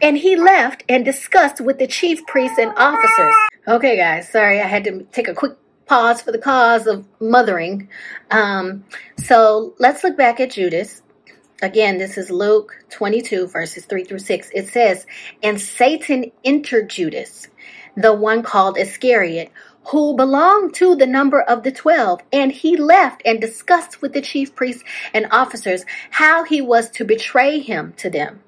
And 0.00 0.18
he 0.18 0.36
left 0.36 0.84
and 0.88 1.04
discussed 1.04 1.60
with 1.60 1.80
the 1.80 1.88
chief 1.88 2.24
priests 2.26 2.58
and 2.58 2.72
officers. 2.76 3.34
Okay, 3.66 3.96
guys, 3.96 4.30
sorry, 4.30 4.60
I 4.60 4.66
had 4.66 4.84
to 4.84 5.02
take 5.10 5.26
a 5.26 5.34
quick 5.34 5.56
pause 5.88 6.22
for 6.22 6.30
the 6.30 6.38
cause 6.38 6.86
of 6.86 7.04
mothering. 7.20 7.88
Um, 8.30 8.84
so 9.24 9.74
let's 9.78 10.04
look 10.04 10.16
back 10.16 10.38
at 10.38 10.50
Judas. 10.50 11.02
Again, 11.60 11.98
this 11.98 12.16
is 12.16 12.30
Luke 12.30 12.72
22, 12.90 13.48
verses 13.48 13.84
3 13.86 14.04
through 14.04 14.20
6. 14.20 14.50
It 14.54 14.68
says, 14.68 15.06
And 15.42 15.60
Satan 15.60 16.30
entered 16.44 16.88
Judas, 16.88 17.48
the 17.96 18.14
one 18.14 18.44
called 18.44 18.78
Iscariot, 18.78 19.50
who 19.88 20.14
belonged 20.14 20.74
to 20.74 20.94
the 20.94 21.06
number 21.06 21.40
of 21.40 21.62
the 21.62 21.72
twelve. 21.72 22.20
And 22.32 22.52
he 22.52 22.76
left 22.76 23.22
and 23.24 23.40
discussed 23.40 24.02
with 24.02 24.12
the 24.12 24.20
chief 24.20 24.54
priests 24.54 24.84
and 25.14 25.26
officers 25.30 25.84
how 26.10 26.44
he 26.44 26.60
was 26.60 26.90
to 26.90 27.04
betray 27.04 27.58
him 27.58 27.94
to 27.96 28.10
them. 28.10 28.40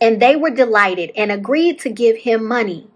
And 0.00 0.22
they 0.22 0.36
were 0.36 0.50
delighted 0.50 1.10
and 1.16 1.32
agreed 1.32 1.80
to 1.80 1.90
give 1.90 2.18
him 2.18 2.46
money. 2.46 2.88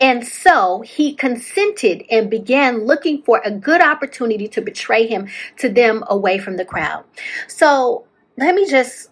And 0.00 0.26
so 0.26 0.82
he 0.82 1.14
consented 1.14 2.04
and 2.10 2.30
began 2.30 2.86
looking 2.86 3.22
for 3.22 3.40
a 3.44 3.50
good 3.50 3.80
opportunity 3.80 4.48
to 4.48 4.60
betray 4.60 5.06
him 5.06 5.28
to 5.58 5.68
them 5.68 6.04
away 6.06 6.38
from 6.38 6.56
the 6.56 6.64
crowd. 6.64 7.04
So 7.46 8.06
let 8.36 8.54
me 8.54 8.68
just 8.68 9.10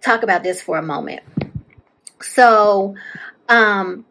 talk 0.00 0.22
about 0.22 0.42
this 0.42 0.60
for 0.62 0.78
a 0.78 0.82
moment. 0.82 1.22
So, 2.20 2.96
um, 3.48 4.04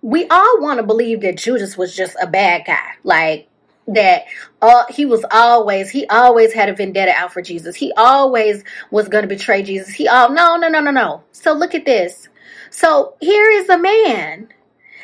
we 0.00 0.28
all 0.28 0.60
want 0.60 0.78
to 0.78 0.86
believe 0.86 1.22
that 1.22 1.36
Judas 1.36 1.76
was 1.76 1.96
just 1.96 2.16
a 2.22 2.26
bad 2.26 2.64
guy. 2.64 2.92
Like, 3.02 3.48
that 3.88 4.24
uh, 4.60 4.84
he 4.90 5.06
was 5.06 5.24
always 5.30 5.90
he 5.90 6.06
always 6.08 6.52
had 6.52 6.68
a 6.68 6.74
vendetta 6.74 7.12
out 7.16 7.32
for 7.32 7.42
Jesus. 7.42 7.74
He 7.74 7.92
always 7.96 8.62
was 8.90 9.08
going 9.08 9.22
to 9.22 9.28
betray 9.28 9.62
Jesus. 9.62 9.94
He 9.94 10.06
all 10.06 10.30
no 10.30 10.56
no 10.56 10.68
no 10.68 10.80
no 10.80 10.90
no. 10.90 11.24
So 11.32 11.52
look 11.52 11.74
at 11.74 11.86
this. 11.86 12.28
So 12.70 13.14
here 13.20 13.50
is 13.50 13.68
a 13.68 13.78
man 13.78 14.48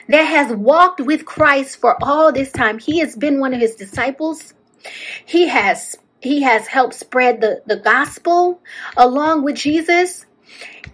that 0.09 0.25
has 0.25 0.55
walked 0.55 1.01
with 1.01 1.25
Christ 1.25 1.77
for 1.81 1.97
all 2.03 2.33
this 2.33 2.53
time. 2.53 2.79
He 2.79 2.99
has 2.99 3.17
been 3.17 3.41
one 3.41 3.55
of 3.55 3.61
his 3.61 3.75
disciples. 3.75 4.55
He 5.25 5.49
has 5.49 5.97
he 6.21 6.43
has 6.43 6.67
helped 6.67 6.95
spread 6.95 7.43
the, 7.43 7.63
the 7.67 7.77
gospel 7.77 8.61
along 8.97 9.45
with 9.45 9.57
Jesus. 9.57 10.25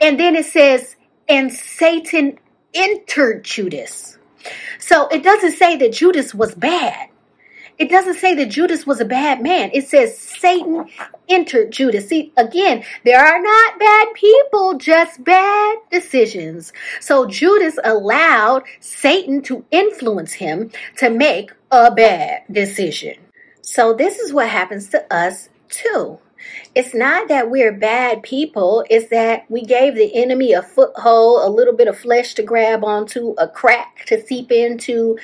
And 0.01 0.19
then 0.19 0.35
it 0.35 0.47
says, 0.47 0.97
and 1.29 1.53
Satan 1.53 2.39
entered 2.75 3.45
Judas. 3.45 4.19
So 4.81 5.07
it 5.09 5.23
doesn't 5.23 5.53
say 5.53 5.77
that 5.77 5.93
Judas 5.93 6.35
was 6.35 6.55
bad. 6.57 7.11
It 7.79 7.89
doesn't 7.89 8.15
say 8.15 8.35
that 8.35 8.51
Judas 8.51 8.87
was 8.87 9.01
a 9.01 9.05
bad 9.05 9.41
man. 9.41 9.71
It 9.73 9.87
says 9.89 10.30
Satan 10.41 10.87
entered 11.29 11.71
Judas. 11.71 12.09
See, 12.09 12.33
again, 12.37 12.83
there 13.05 13.21
are 13.21 13.41
not 13.41 13.79
bad 13.79 14.09
people, 14.15 14.79
just 14.79 15.23
bad 15.23 15.79
decisions. 15.91 16.73
So 17.01 17.27
Judas 17.27 17.79
allowed 17.85 18.65
Satan 18.81 19.43
to 19.43 19.65
influence 19.71 20.33
him 20.33 20.71
to 20.97 21.11
make 21.11 21.53
a 21.71 21.91
bad 21.91 22.43
decision. 22.51 23.15
So 23.61 23.93
this 23.93 24.19
is 24.19 24.33
what 24.33 24.49
happens 24.49 24.89
to 24.91 25.15
us 25.15 25.49
too. 25.69 26.19
It's 26.75 26.95
not 26.95 27.29
that 27.29 27.51
we're 27.51 27.73
bad 27.73 28.23
people, 28.23 28.85
it's 28.89 29.11
that 29.11 29.45
we 29.51 29.63
gave 29.63 29.95
the 29.95 30.15
enemy 30.15 30.55
a 30.55 30.63
foothold, 30.63 31.43
a 31.43 31.51
little 31.51 31.75
bit 31.75 31.87
of 31.87 31.99
flesh 31.99 32.33
to 32.35 32.43
grab 32.43 32.83
onto, 32.83 33.35
a 33.37 33.47
crack 33.47 34.07
to 34.07 34.25
seep 34.27 34.51
into, 34.51 35.19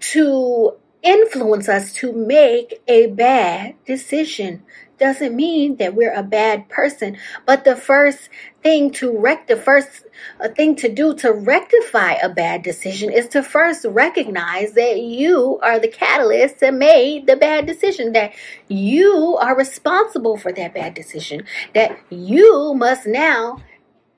to 0.00 0.72
influence 1.02 1.68
us 1.68 1.92
to 1.94 2.12
make 2.12 2.82
a 2.88 3.06
bad 3.08 3.74
decision 3.84 4.62
doesn't 4.98 5.36
mean 5.36 5.76
that 5.76 5.94
we're 5.94 6.14
a 6.14 6.22
bad 6.22 6.68
person. 6.68 7.18
But 7.44 7.64
the 7.64 7.76
first 7.76 8.28
thing 8.62 8.90
to 8.92 9.16
rect 9.16 9.48
the 9.48 9.56
first 9.56 10.04
uh, 10.40 10.48
thing 10.48 10.74
to 10.76 10.92
do 10.92 11.14
to 11.16 11.32
rectify 11.32 12.12
a 12.14 12.28
bad 12.28 12.62
decision 12.62 13.10
is 13.10 13.28
to 13.28 13.42
first 13.42 13.84
recognize 13.84 14.72
that 14.72 15.00
you 15.00 15.58
are 15.62 15.78
the 15.78 15.88
catalyst 15.88 16.60
that 16.60 16.74
made 16.74 17.26
the 17.26 17.36
bad 17.36 17.66
decision, 17.66 18.12
that 18.12 18.32
you 18.68 19.36
are 19.40 19.56
responsible 19.56 20.36
for 20.36 20.52
that 20.52 20.74
bad 20.74 20.94
decision, 20.94 21.44
that 21.74 21.98
you 22.10 22.74
must 22.74 23.06
now 23.06 23.62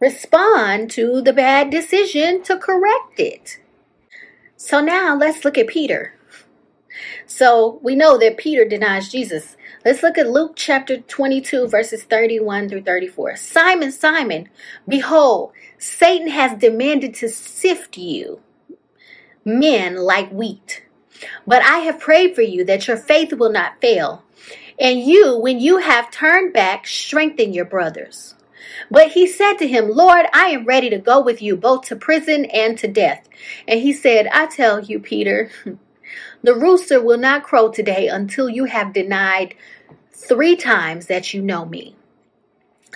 respond 0.01 0.91
to 0.93 1.21
the 1.21 1.33
bad 1.33 1.71
decision 1.71 2.43
to 2.45 2.57
correct 2.57 3.19
it. 3.19 3.59
So 4.57 4.81
now 4.81 5.17
let's 5.17 5.45
look 5.45 5.59
at 5.59 5.67
Peter. 5.67 6.18
So 7.27 7.79
we 7.83 7.95
know 7.95 8.19
that 8.19 8.37
Peter 8.37 8.65
denies 8.65 9.09
Jesus. 9.09 9.57
Let's 9.85 10.03
look 10.03 10.19
at 10.19 10.29
Luke 10.31 10.53
chapter 10.57 10.99
22, 10.99 11.69
verses 11.69 12.05
31 12.05 12.69
through 12.69 12.83
34. 12.83 13.37
Simon, 13.37 13.93
Simon, 13.93 14.49
behold, 14.87 15.53
Satan 15.79 16.29
has 16.29 16.59
demanded 16.59 17.15
to 17.15 17.29
sift 17.29 17.97
you, 17.97 18.41
men 19.45 19.97
like 19.97 20.31
wheat. 20.31 20.85
But 21.47 21.63
I 21.63 21.79
have 21.79 22.01
prayed 22.01 22.35
for 22.35 22.43
you 22.43 22.65
that 22.65 22.89
your 22.89 22.97
faith 22.97 23.33
will 23.33 23.53
not 23.53 23.81
fail. 23.81 24.25
And 24.79 25.01
you, 25.01 25.39
when 25.39 25.59
you 25.59 25.79
have 25.79 26.11
turned 26.11 26.53
back, 26.53 26.87
strengthen 26.87 27.53
your 27.53 27.65
brothers. 27.65 28.35
But 28.91 29.13
he 29.13 29.27
said 29.27 29.55
to 29.55 29.67
him, 29.67 29.91
Lord, 29.91 30.27
I 30.33 30.49
am 30.49 30.65
ready 30.65 30.91
to 30.91 30.99
go 30.99 31.21
with 31.21 31.43
you 31.43 31.57
both 31.57 31.87
to 31.87 31.97
prison 31.97 32.45
and 32.47 32.79
to 32.79 32.89
death. 32.89 33.29
And 33.67 33.81
he 33.81 33.93
said, 33.93 34.29
I 34.33 34.47
tell 34.47 34.81
you, 34.81 35.01
Peter, 35.01 35.51
The 36.43 36.55
rooster 36.55 37.03
will 37.03 37.19
not 37.19 37.43
crow 37.43 37.71
today 37.71 38.09
until 38.09 38.49
you 38.49 38.67
have 38.67 38.93
denied 38.93 39.55
three 40.13 40.57
times 40.57 41.07
that 41.07 41.35
you 41.35 41.43
know 41.43 41.65
me. 41.65 41.97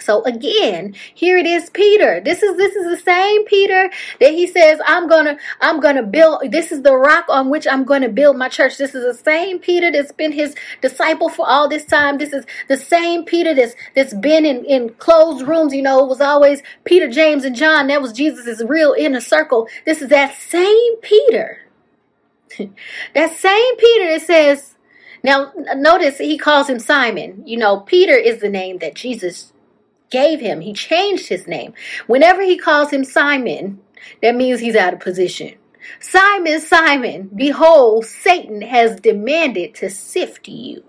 So 0.00 0.24
again, 0.24 0.94
here 1.14 1.38
it 1.38 1.46
is 1.46 1.70
Peter. 1.70 2.20
This 2.20 2.42
is 2.42 2.56
this 2.56 2.74
is 2.74 2.84
the 2.84 3.02
same 3.02 3.44
Peter 3.44 3.90
that 4.20 4.32
he 4.32 4.46
says 4.46 4.80
I'm 4.84 5.06
going 5.08 5.26
to 5.26 5.38
I'm 5.60 5.80
going 5.80 5.96
to 5.96 6.02
build 6.02 6.50
this 6.50 6.72
is 6.72 6.82
the 6.82 6.96
rock 6.96 7.26
on 7.28 7.50
which 7.50 7.66
I'm 7.66 7.84
going 7.84 8.02
to 8.02 8.08
build 8.08 8.36
my 8.36 8.48
church. 8.48 8.78
This 8.78 8.94
is 8.94 9.04
the 9.04 9.22
same 9.22 9.58
Peter 9.58 9.92
that's 9.92 10.12
been 10.12 10.32
his 10.32 10.56
disciple 10.80 11.28
for 11.28 11.48
all 11.48 11.68
this 11.68 11.84
time. 11.84 12.18
This 12.18 12.32
is 12.32 12.44
the 12.68 12.76
same 12.76 13.24
Peter 13.24 13.54
that's 13.54 13.74
that's 13.94 14.14
been 14.14 14.44
in 14.44 14.64
in 14.64 14.90
closed 14.94 15.46
rooms, 15.46 15.72
you 15.72 15.82
know, 15.82 16.04
it 16.04 16.08
was 16.08 16.20
always 16.20 16.62
Peter, 16.84 17.08
James 17.08 17.44
and 17.44 17.54
John. 17.54 17.86
That 17.86 18.02
was 18.02 18.12
Jesus's 18.12 18.62
real 18.66 18.94
inner 18.98 19.20
circle. 19.20 19.68
This 19.84 20.02
is 20.02 20.08
that 20.08 20.34
same 20.34 20.96
Peter 21.02 21.60
that 23.14 23.36
same 23.36 23.76
Peter 23.76 24.12
that 24.12 24.22
says, 24.26 24.74
now 25.22 25.52
notice 25.76 26.18
he 26.18 26.38
calls 26.38 26.68
him 26.68 26.78
Simon. 26.78 27.42
You 27.46 27.58
know, 27.58 27.80
Peter 27.80 28.14
is 28.14 28.40
the 28.40 28.48
name 28.48 28.78
that 28.78 28.94
Jesus 28.94 29.52
gave 30.10 30.40
him. 30.40 30.60
He 30.60 30.72
changed 30.72 31.28
his 31.28 31.46
name. 31.46 31.72
Whenever 32.06 32.42
he 32.42 32.58
calls 32.58 32.90
him 32.90 33.04
Simon, 33.04 33.80
that 34.20 34.34
means 34.34 34.60
he's 34.60 34.76
out 34.76 34.94
of 34.94 35.00
position. 35.00 35.54
Simon, 36.00 36.60
Simon, 36.60 37.30
behold, 37.34 38.06
Satan 38.06 38.62
has 38.62 39.00
demanded 39.00 39.74
to 39.76 39.90
sift 39.90 40.48
you. 40.48 40.84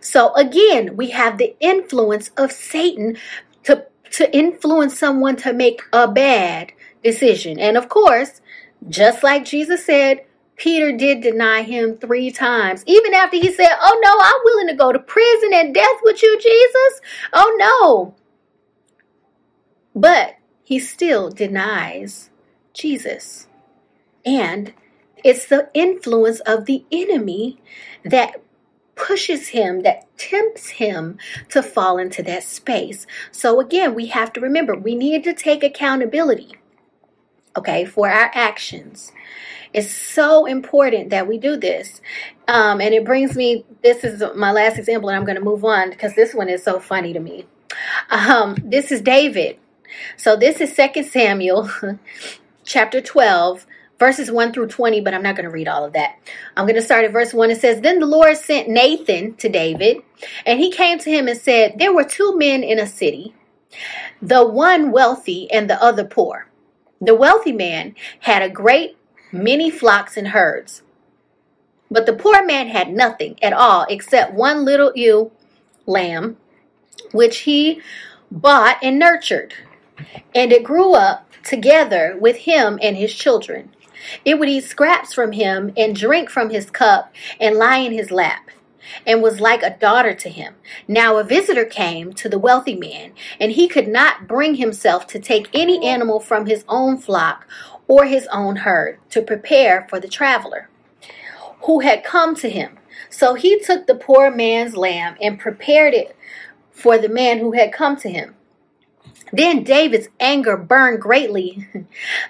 So 0.00 0.34
again, 0.34 0.96
we 0.96 1.10
have 1.10 1.38
the 1.38 1.56
influence 1.60 2.30
of 2.36 2.52
Satan 2.52 3.16
to, 3.64 3.86
to 4.12 4.36
influence 4.36 4.98
someone 4.98 5.36
to 5.36 5.52
make 5.52 5.82
a 5.92 6.08
bad 6.08 6.72
decision. 7.02 7.58
And 7.58 7.76
of 7.76 7.88
course, 7.88 8.40
just 8.88 9.22
like 9.22 9.44
Jesus 9.44 9.84
said, 9.84 10.24
Peter 10.56 10.92
did 10.92 11.20
deny 11.20 11.62
him 11.62 11.96
three 11.96 12.30
times. 12.30 12.82
Even 12.86 13.14
after 13.14 13.36
he 13.36 13.52
said, 13.52 13.70
Oh 13.80 14.00
no, 14.02 14.16
I'm 14.20 14.40
willing 14.44 14.68
to 14.68 14.74
go 14.74 14.92
to 14.92 14.98
prison 14.98 15.50
and 15.54 15.72
death 15.72 15.98
with 16.02 16.22
you, 16.22 16.38
Jesus. 16.38 17.00
Oh 17.32 17.56
no. 17.58 18.14
But 19.94 20.36
he 20.64 20.78
still 20.78 21.30
denies 21.30 22.30
Jesus. 22.74 23.46
And 24.26 24.74
it's 25.24 25.46
the 25.46 25.70
influence 25.74 26.40
of 26.40 26.66
the 26.66 26.84
enemy 26.92 27.60
that 28.04 28.42
pushes 28.96 29.48
him, 29.48 29.82
that 29.82 30.06
tempts 30.18 30.70
him 30.70 31.18
to 31.48 31.62
fall 31.62 31.98
into 31.98 32.22
that 32.24 32.42
space. 32.42 33.06
So 33.30 33.60
again, 33.60 33.94
we 33.94 34.06
have 34.06 34.32
to 34.34 34.40
remember 34.40 34.76
we 34.76 34.96
need 34.96 35.24
to 35.24 35.34
take 35.34 35.62
accountability 35.62 36.57
okay, 37.56 37.84
for 37.84 38.08
our 38.08 38.30
actions. 38.34 39.12
It's 39.72 39.90
so 39.90 40.46
important 40.46 41.10
that 41.10 41.28
we 41.28 41.38
do 41.38 41.56
this. 41.56 42.00
Um, 42.46 42.80
and 42.80 42.94
it 42.94 43.04
brings 43.04 43.36
me, 43.36 43.64
this 43.82 44.04
is 44.04 44.22
my 44.34 44.50
last 44.50 44.78
example, 44.78 45.10
and 45.10 45.18
I'm 45.18 45.24
going 45.24 45.36
to 45.38 45.44
move 45.44 45.64
on 45.64 45.90
because 45.90 46.14
this 46.14 46.34
one 46.34 46.48
is 46.48 46.62
so 46.62 46.80
funny 46.80 47.12
to 47.12 47.20
me. 47.20 47.46
Um, 48.10 48.56
this 48.64 48.90
is 48.90 49.00
David. 49.00 49.58
So 50.16 50.36
this 50.36 50.60
is 50.60 50.74
Second 50.74 51.04
Samuel 51.04 51.70
chapter 52.64 53.00
12, 53.00 53.66
verses 53.98 54.30
1 54.30 54.52
through 54.52 54.68
20, 54.68 55.00
but 55.00 55.14
I'm 55.14 55.22
not 55.22 55.36
going 55.36 55.44
to 55.44 55.50
read 55.50 55.68
all 55.68 55.84
of 55.84 55.92
that. 55.92 56.16
I'm 56.56 56.64
going 56.64 56.76
to 56.76 56.82
start 56.82 57.04
at 57.04 57.12
verse 57.12 57.34
1. 57.34 57.50
It 57.50 57.60
says, 57.60 57.80
Then 57.80 57.98
the 57.98 58.06
Lord 58.06 58.36
sent 58.36 58.68
Nathan 58.68 59.34
to 59.36 59.48
David, 59.48 59.98
and 60.46 60.60
he 60.60 60.70
came 60.70 60.98
to 60.98 61.10
him 61.10 61.28
and 61.28 61.38
said, 61.38 61.74
There 61.78 61.94
were 61.94 62.04
two 62.04 62.36
men 62.36 62.62
in 62.62 62.78
a 62.78 62.86
city, 62.86 63.34
the 64.22 64.46
one 64.46 64.92
wealthy 64.92 65.50
and 65.50 65.68
the 65.68 65.82
other 65.82 66.04
poor. 66.04 66.47
The 67.00 67.14
wealthy 67.14 67.52
man 67.52 67.94
had 68.20 68.42
a 68.42 68.48
great 68.48 68.96
many 69.30 69.70
flocks 69.70 70.16
and 70.16 70.28
herds, 70.28 70.82
but 71.90 72.06
the 72.06 72.12
poor 72.12 72.44
man 72.44 72.68
had 72.68 72.92
nothing 72.92 73.36
at 73.42 73.52
all 73.52 73.86
except 73.88 74.34
one 74.34 74.64
little 74.64 74.92
ewe 74.94 75.30
lamb, 75.86 76.36
which 77.12 77.40
he 77.40 77.80
bought 78.30 78.78
and 78.82 78.98
nurtured. 78.98 79.54
And 80.34 80.52
it 80.52 80.64
grew 80.64 80.94
up 80.94 81.30
together 81.44 82.16
with 82.20 82.36
him 82.36 82.78
and 82.82 82.96
his 82.96 83.14
children. 83.14 83.70
It 84.24 84.38
would 84.38 84.48
eat 84.48 84.64
scraps 84.64 85.12
from 85.12 85.32
him 85.32 85.72
and 85.76 85.94
drink 85.94 86.30
from 86.30 86.50
his 86.50 86.70
cup 86.70 87.12
and 87.40 87.56
lie 87.56 87.78
in 87.78 87.92
his 87.92 88.10
lap 88.10 88.50
and 89.06 89.22
was 89.22 89.40
like 89.40 89.62
a 89.62 89.76
daughter 89.78 90.14
to 90.14 90.28
him. 90.28 90.54
Now 90.86 91.16
a 91.16 91.24
visitor 91.24 91.64
came 91.64 92.12
to 92.14 92.28
the 92.28 92.38
wealthy 92.38 92.74
man, 92.74 93.12
and 93.40 93.52
he 93.52 93.68
could 93.68 93.88
not 93.88 94.26
bring 94.26 94.54
himself 94.54 95.06
to 95.08 95.18
take 95.18 95.48
any 95.52 95.86
animal 95.86 96.20
from 96.20 96.46
his 96.46 96.64
own 96.68 96.98
flock 96.98 97.46
or 97.86 98.04
his 98.04 98.26
own 98.28 98.56
herd 98.56 98.98
to 99.10 99.22
prepare 99.22 99.86
for 99.88 99.98
the 99.98 100.08
traveler 100.08 100.68
who 101.62 101.80
had 101.80 102.04
come 102.04 102.34
to 102.36 102.48
him. 102.48 102.78
So 103.10 103.34
he 103.34 103.58
took 103.58 103.86
the 103.86 103.94
poor 103.94 104.30
man's 104.30 104.76
lamb 104.76 105.16
and 105.20 105.38
prepared 105.38 105.94
it 105.94 106.16
for 106.70 106.98
the 106.98 107.08
man 107.08 107.38
who 107.38 107.52
had 107.52 107.72
come 107.72 107.96
to 107.96 108.08
him. 108.08 108.34
Then 109.32 109.64
David's 109.64 110.08
anger 110.20 110.56
burned 110.56 111.00
greatly 111.00 111.68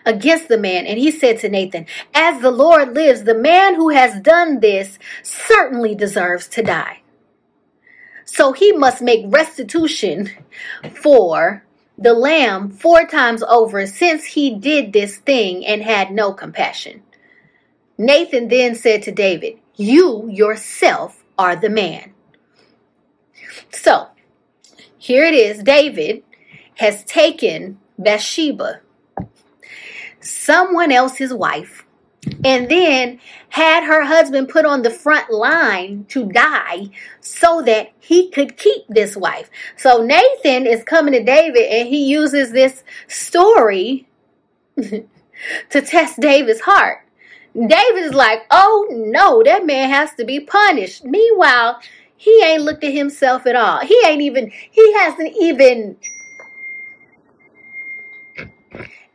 against 0.07 0.49
the 0.49 0.59
man, 0.59 0.87
and 0.87 0.99
he 0.99 1.11
said 1.11 1.39
to 1.41 1.49
Nathan, 1.49 1.87
As 2.15 2.41
the 2.41 2.51
Lord 2.51 2.95
lives, 2.95 3.25
the 3.25 3.35
man 3.35 3.75
who 3.75 3.91
has 3.91 4.21
done 4.21 4.61
this 4.61 4.99
certainly 5.23 5.95
deserves 5.95 6.49
to 6.49 6.63
die. 6.63 7.03
So 8.25 8.53
he 8.53 8.73
must 8.73 9.01
make 9.01 9.25
restitution 9.29 10.31
for 11.03 11.65
the 11.97 12.15
lamb 12.15 12.71
four 12.71 13.07
times 13.07 13.43
over 13.43 13.87
since 13.87 14.25
he 14.25 14.55
did 14.55 14.93
this 14.93 15.17
thing 15.19 15.67
and 15.67 15.83
had 15.83 16.13
no 16.13 16.33
compassion. 16.33 17.03
Nathan 17.97 18.49
then 18.49 18.77
said 18.77 19.03
to 19.03 19.13
David, 19.13 19.59
You 19.75 20.29
yourself 20.31 21.25
are 21.37 21.57
the 21.57 21.71
man. 21.71 22.13
So 23.71 24.09
here 24.97 25.25
it 25.25 25.35
is 25.35 25.63
David 25.63 26.23
has 26.79 27.05
taken 27.05 27.79
Bathsheba, 27.99 28.81
someone 30.21 30.93
else's 30.93 31.35
wife, 31.35 31.85
and 32.45 32.69
then 32.69 33.19
had 33.49 33.85
her 33.85 34.05
husband 34.05 34.49
put 34.49 34.65
on 34.65 34.83
the 34.83 34.91
front 34.91 35.31
line 35.31 36.05
to 36.09 36.27
die 36.27 36.89
so 37.21 37.63
that 37.63 37.91
he 37.99 38.31
could 38.31 38.57
keep 38.57 38.83
this 38.89 39.17
wife. 39.17 39.51
So 39.77 40.05
Nathan 40.05 40.67
is 40.67 40.85
coming 40.85 41.15
to 41.15 41.23
David 41.23 41.67
and 41.71 41.89
he 41.89 42.05
uses 42.05 42.53
this 42.53 42.85
story 43.09 44.09
to 44.77 45.07
test 45.71 46.21
David's 46.21 46.61
heart. 46.61 46.99
David 47.55 48.05
is 48.05 48.15
like, 48.15 48.47
oh 48.51 48.87
no, 48.91 49.43
that 49.43 49.67
man 49.67 49.91
has 49.91 50.15
to 50.15 50.25
be 50.25 50.41
punished. 50.41 51.05
Meanwhile, 51.05 51.81
he 52.17 52.43
ain't 52.45 52.63
looked 52.63 52.85
at 52.85 52.93
himself 52.93 53.47
at 53.47 53.57
all. 53.57 53.81
He 53.81 54.01
ain't 54.07 54.23
even, 54.23 54.53
he 54.71 54.93
hasn't 54.95 55.35
even 55.41 55.97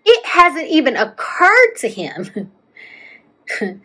it 0.05 0.25
hasn't 0.25 0.67
even 0.67 0.95
occurred 0.95 1.75
to 1.77 1.87
him 1.87 2.51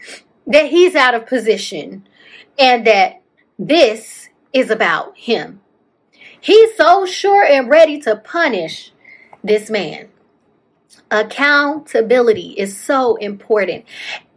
that 0.47 0.67
he's 0.67 0.95
out 0.95 1.15
of 1.15 1.27
position 1.27 2.07
and 2.59 2.87
that 2.87 3.23
this 3.59 4.29
is 4.53 4.71
about 4.71 5.17
him. 5.17 5.61
He's 6.41 6.77
so 6.77 7.05
sure 7.07 7.45
and 7.45 7.69
ready 7.69 8.01
to 8.01 8.17
punish 8.17 8.93
this 9.43 9.71
man. 9.71 10.09
Accountability 11.11 12.55
is 12.59 12.79
so 12.79 13.17
important. 13.17 13.85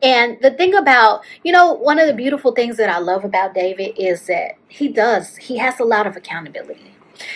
And 0.01 0.37
the 0.41 0.51
thing 0.51 0.73
about, 0.73 1.23
you 1.43 1.51
know, 1.51 1.73
one 1.73 1.99
of 1.99 2.07
the 2.07 2.13
beautiful 2.13 2.53
things 2.53 2.77
that 2.77 2.89
I 2.89 2.99
love 2.99 3.23
about 3.23 3.53
David 3.53 3.93
is 3.97 4.25
that 4.27 4.53
he 4.67 4.87
does, 4.87 5.37
he 5.37 5.57
has 5.57 5.79
a 5.79 5.83
lot 5.83 6.07
of 6.07 6.15
accountability. 6.15 6.90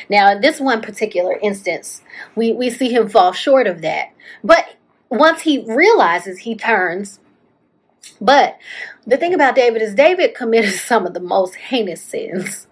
Now, 0.09 0.31
in 0.31 0.41
this 0.41 0.59
one 0.59 0.81
particular 0.81 1.37
instance, 1.41 2.01
we, 2.35 2.53
we 2.53 2.69
see 2.69 2.91
him 2.91 3.09
fall 3.09 3.33
short 3.33 3.67
of 3.67 3.81
that. 3.81 4.09
But 4.43 4.65
once 5.09 5.41
he 5.41 5.65
realizes, 5.67 6.39
he 6.39 6.55
turns. 6.55 7.19
But 8.21 8.57
the 9.05 9.17
thing 9.17 9.33
about 9.33 9.55
David 9.55 9.81
is, 9.81 9.95
David 9.95 10.35
committed 10.35 10.73
some 10.79 11.05
of 11.05 11.13
the 11.13 11.19
most 11.19 11.55
heinous 11.55 12.01
sins. 12.01 12.67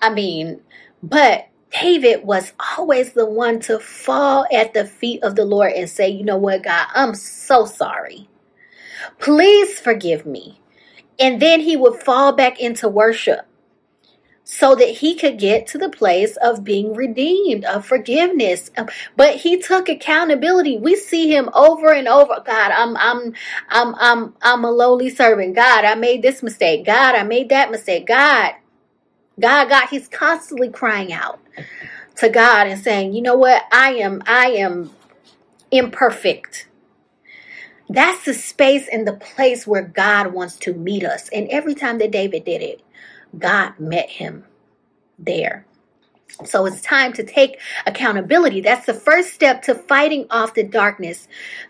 I 0.00 0.10
mean, 0.10 0.60
but 1.02 1.48
David 1.80 2.24
was 2.24 2.52
always 2.76 3.12
the 3.12 3.26
one 3.26 3.60
to 3.60 3.78
fall 3.78 4.46
at 4.52 4.74
the 4.74 4.84
feet 4.84 5.22
of 5.22 5.34
the 5.36 5.44
Lord 5.44 5.72
and 5.72 5.88
say, 5.88 6.08
You 6.08 6.24
know 6.24 6.38
what, 6.38 6.62
God, 6.62 6.86
I'm 6.94 7.14
so 7.14 7.66
sorry. 7.66 8.28
Please 9.18 9.78
forgive 9.78 10.24
me. 10.24 10.60
And 11.18 11.42
then 11.42 11.60
he 11.60 11.76
would 11.76 12.00
fall 12.02 12.32
back 12.32 12.60
into 12.60 12.88
worship 12.88 13.47
so 14.50 14.74
that 14.74 14.88
he 14.88 15.14
could 15.14 15.38
get 15.38 15.66
to 15.66 15.76
the 15.76 15.90
place 15.90 16.36
of 16.38 16.64
being 16.64 16.94
redeemed, 16.94 17.66
of 17.66 17.84
forgiveness. 17.84 18.70
Um, 18.78 18.88
but 19.14 19.34
he 19.36 19.58
took 19.58 19.90
accountability. 19.90 20.78
We 20.78 20.96
see 20.96 21.30
him 21.30 21.50
over 21.52 21.92
and 21.92 22.08
over. 22.08 22.42
God, 22.46 22.72
I'm 22.72 22.96
I'm 22.96 23.34
I'm 23.68 23.94
I'm 23.96 24.34
I'm 24.40 24.64
a 24.64 24.70
lowly 24.70 25.10
servant. 25.10 25.54
God, 25.54 25.84
I 25.84 25.94
made 25.96 26.22
this 26.22 26.42
mistake. 26.42 26.86
God, 26.86 27.14
I 27.14 27.24
made 27.24 27.50
that 27.50 27.70
mistake. 27.70 28.06
God, 28.06 28.54
God, 29.38 29.68
God, 29.68 29.88
he's 29.90 30.08
constantly 30.08 30.70
crying 30.70 31.12
out 31.12 31.40
to 32.16 32.30
God 32.30 32.68
and 32.68 32.80
saying, 32.82 33.12
"You 33.12 33.20
know 33.20 33.36
what? 33.36 33.64
I 33.70 33.96
am 33.96 34.22
I 34.26 34.46
am 34.52 34.92
imperfect." 35.70 36.68
That's 37.90 38.24
the 38.24 38.34
space 38.34 38.88
and 38.90 39.06
the 39.06 39.14
place 39.14 39.66
where 39.66 39.82
God 39.82 40.32
wants 40.32 40.56
to 40.60 40.72
meet 40.72 41.04
us. 41.04 41.28
And 41.30 41.48
every 41.48 41.74
time 41.74 41.98
that 41.98 42.10
David 42.10 42.44
did 42.44 42.62
it, 42.62 42.82
God 43.36 43.78
met 43.78 44.10
him 44.10 44.44
there. 45.18 45.66
So 46.44 46.66
it's 46.66 46.80
time 46.82 47.12
to 47.14 47.24
take 47.24 47.58
accountability. 47.86 48.60
That's 48.60 48.86
the 48.86 48.94
first 48.94 49.32
step 49.32 49.62
to 49.62 49.74
fighting 49.74 50.26
off 50.30 50.54
the 50.54 50.62
darkness, 50.62 51.26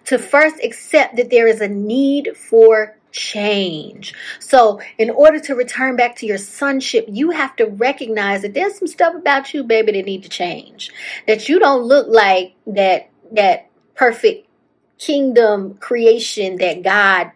to 0.06 0.18
first 0.18 0.56
accept 0.62 1.16
that 1.16 1.30
there 1.30 1.46
is 1.46 1.60
a 1.60 1.68
need 1.68 2.36
for 2.36 2.98
change. 3.10 4.14
So, 4.38 4.80
in 4.98 5.10
order 5.10 5.40
to 5.40 5.54
return 5.54 5.96
back 5.96 6.16
to 6.16 6.26
your 6.26 6.38
sonship, 6.38 7.06
you 7.08 7.30
have 7.30 7.56
to 7.56 7.64
recognize 7.64 8.42
that 8.42 8.52
there's 8.54 8.78
some 8.78 8.88
stuff 8.88 9.14
about 9.14 9.54
you, 9.54 9.64
baby, 9.64 9.92
that 9.92 10.04
need 10.04 10.24
to 10.24 10.28
change. 10.28 10.92
That 11.26 11.48
you 11.48 11.58
don't 11.58 11.84
look 11.84 12.06
like 12.08 12.54
that 12.66 13.10
that 13.32 13.70
perfect 13.94 14.46
kingdom 14.98 15.74
creation 15.74 16.56
that 16.56 16.82
God 16.82 17.30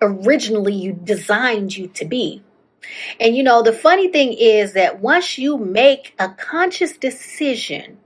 originally 0.00 0.74
you 0.74 0.92
designed 0.92 1.76
you 1.76 1.88
to 1.88 2.04
be. 2.04 2.42
And 3.20 3.36
you 3.36 3.42
know, 3.42 3.62
the 3.62 3.72
funny 3.72 4.08
thing 4.08 4.32
is 4.32 4.72
that 4.72 5.00
once 5.00 5.38
you 5.38 5.58
make 5.58 6.14
a 6.18 6.28
conscious 6.30 6.96
decision 6.96 7.98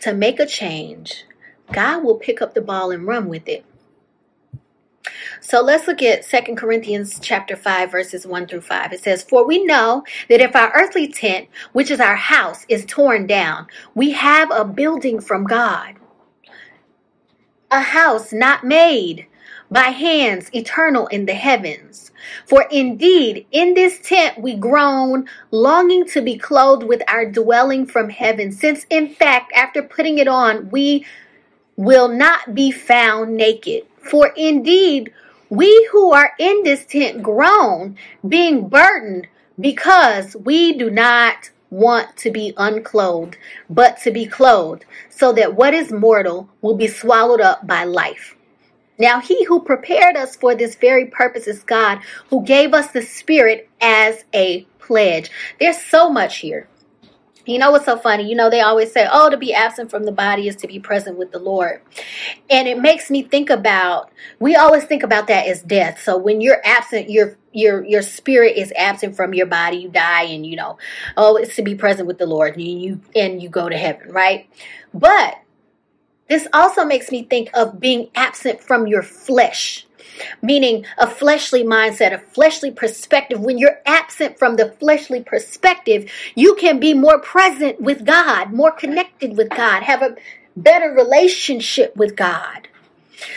to 0.00 0.12
make 0.14 0.40
a 0.40 0.46
change, 0.46 1.24
God 1.72 2.04
will 2.04 2.16
pick 2.16 2.42
up 2.42 2.54
the 2.54 2.60
ball 2.60 2.90
and 2.90 3.06
run 3.06 3.28
with 3.28 3.48
it. 3.48 3.64
So 5.40 5.60
let's 5.60 5.88
look 5.88 6.02
at 6.02 6.24
Second 6.24 6.56
Corinthians 6.56 7.18
chapter 7.20 7.56
5 7.56 7.90
verses 7.90 8.26
1 8.26 8.46
through 8.46 8.60
5. 8.60 8.92
It 8.92 9.02
says, 9.02 9.22
"For 9.22 9.44
we 9.44 9.64
know 9.64 10.04
that 10.28 10.40
if 10.40 10.54
our 10.54 10.72
earthly 10.74 11.08
tent, 11.08 11.48
which 11.72 11.90
is 11.90 12.00
our 12.00 12.16
house, 12.16 12.64
is 12.68 12.84
torn 12.86 13.26
down, 13.26 13.66
we 13.94 14.12
have 14.12 14.50
a 14.52 14.64
building 14.64 15.20
from 15.20 15.44
God, 15.44 15.94
a 17.70 17.80
house 17.80 18.32
not 18.32 18.64
made 18.64 19.26
by 19.72 19.88
hands 19.88 20.50
eternal 20.52 21.06
in 21.06 21.24
the 21.24 21.34
heavens. 21.34 22.10
For 22.46 22.66
indeed, 22.70 23.46
in 23.50 23.72
this 23.72 23.98
tent 24.00 24.38
we 24.38 24.54
groan, 24.54 25.26
longing 25.50 26.06
to 26.08 26.20
be 26.20 26.36
clothed 26.36 26.84
with 26.84 27.02
our 27.08 27.24
dwelling 27.24 27.86
from 27.86 28.10
heaven, 28.10 28.52
since 28.52 28.84
in 28.90 29.14
fact, 29.14 29.50
after 29.54 29.82
putting 29.82 30.18
it 30.18 30.28
on, 30.28 30.68
we 30.70 31.06
will 31.76 32.08
not 32.08 32.54
be 32.54 32.70
found 32.70 33.34
naked. 33.34 33.84
For 33.96 34.28
indeed, 34.36 35.12
we 35.48 35.88
who 35.90 36.12
are 36.12 36.32
in 36.38 36.62
this 36.64 36.84
tent 36.84 37.22
groan, 37.22 37.96
being 38.28 38.68
burdened, 38.68 39.26
because 39.58 40.36
we 40.36 40.74
do 40.74 40.90
not 40.90 41.50
want 41.70 42.14
to 42.18 42.30
be 42.30 42.52
unclothed, 42.58 43.38
but 43.70 43.98
to 44.02 44.10
be 44.10 44.26
clothed, 44.26 44.84
so 45.08 45.32
that 45.32 45.54
what 45.54 45.72
is 45.72 45.90
mortal 45.90 46.50
will 46.60 46.76
be 46.76 46.86
swallowed 46.86 47.40
up 47.40 47.66
by 47.66 47.84
life. 47.84 48.36
Now, 48.98 49.20
he 49.20 49.44
who 49.44 49.62
prepared 49.62 50.16
us 50.16 50.36
for 50.36 50.54
this 50.54 50.74
very 50.74 51.06
purpose 51.06 51.46
is 51.46 51.62
God, 51.62 52.00
who 52.30 52.44
gave 52.44 52.74
us 52.74 52.92
the 52.92 53.02
Spirit 53.02 53.68
as 53.80 54.24
a 54.34 54.66
pledge. 54.78 55.30
There's 55.58 55.80
so 55.80 56.10
much 56.10 56.38
here. 56.38 56.68
You 57.44 57.58
know 57.58 57.72
what's 57.72 57.86
so 57.86 57.98
funny? 57.98 58.28
You 58.28 58.36
know, 58.36 58.50
they 58.50 58.60
always 58.60 58.92
say, 58.92 59.08
oh, 59.10 59.28
to 59.28 59.36
be 59.36 59.52
absent 59.52 59.90
from 59.90 60.04
the 60.04 60.12
body 60.12 60.46
is 60.46 60.54
to 60.56 60.68
be 60.68 60.78
present 60.78 61.18
with 61.18 61.32
the 61.32 61.40
Lord. 61.40 61.82
And 62.48 62.68
it 62.68 62.80
makes 62.80 63.10
me 63.10 63.24
think 63.24 63.50
about, 63.50 64.12
we 64.38 64.54
always 64.54 64.84
think 64.84 65.02
about 65.02 65.26
that 65.26 65.48
as 65.48 65.60
death. 65.60 66.00
So 66.00 66.16
when 66.16 66.40
you're 66.40 66.60
absent, 66.64 67.10
your 67.10 67.36
your 67.52 67.84
your 67.84 68.00
spirit 68.00 68.56
is 68.56 68.72
absent 68.76 69.16
from 69.16 69.34
your 69.34 69.46
body, 69.46 69.78
you 69.78 69.88
die, 69.88 70.22
and 70.22 70.46
you 70.46 70.56
know, 70.56 70.78
oh, 71.16 71.36
it's 71.36 71.56
to 71.56 71.62
be 71.62 71.74
present 71.74 72.06
with 72.06 72.18
the 72.18 72.26
Lord, 72.26 72.56
and 72.56 72.62
you 72.62 73.00
and 73.14 73.42
you 73.42 73.48
go 73.48 73.68
to 73.68 73.76
heaven, 73.76 74.10
right? 74.10 74.48
But 74.94 75.41
this 76.32 76.48
also 76.54 76.86
makes 76.86 77.10
me 77.10 77.24
think 77.24 77.50
of 77.52 77.78
being 77.78 78.08
absent 78.14 78.62
from 78.62 78.86
your 78.86 79.02
flesh, 79.02 79.86
meaning 80.40 80.86
a 80.96 81.06
fleshly 81.06 81.62
mindset, 81.62 82.14
a 82.14 82.18
fleshly 82.18 82.70
perspective. 82.70 83.38
When 83.38 83.58
you're 83.58 83.82
absent 83.84 84.38
from 84.38 84.56
the 84.56 84.72
fleshly 84.80 85.22
perspective, 85.22 86.10
you 86.34 86.54
can 86.54 86.80
be 86.80 86.94
more 86.94 87.18
present 87.18 87.82
with 87.82 88.06
God, 88.06 88.50
more 88.50 88.72
connected 88.72 89.36
with 89.36 89.50
God, 89.50 89.82
have 89.82 90.00
a 90.00 90.16
better 90.56 90.90
relationship 90.92 91.94
with 91.98 92.16
God. 92.16 92.66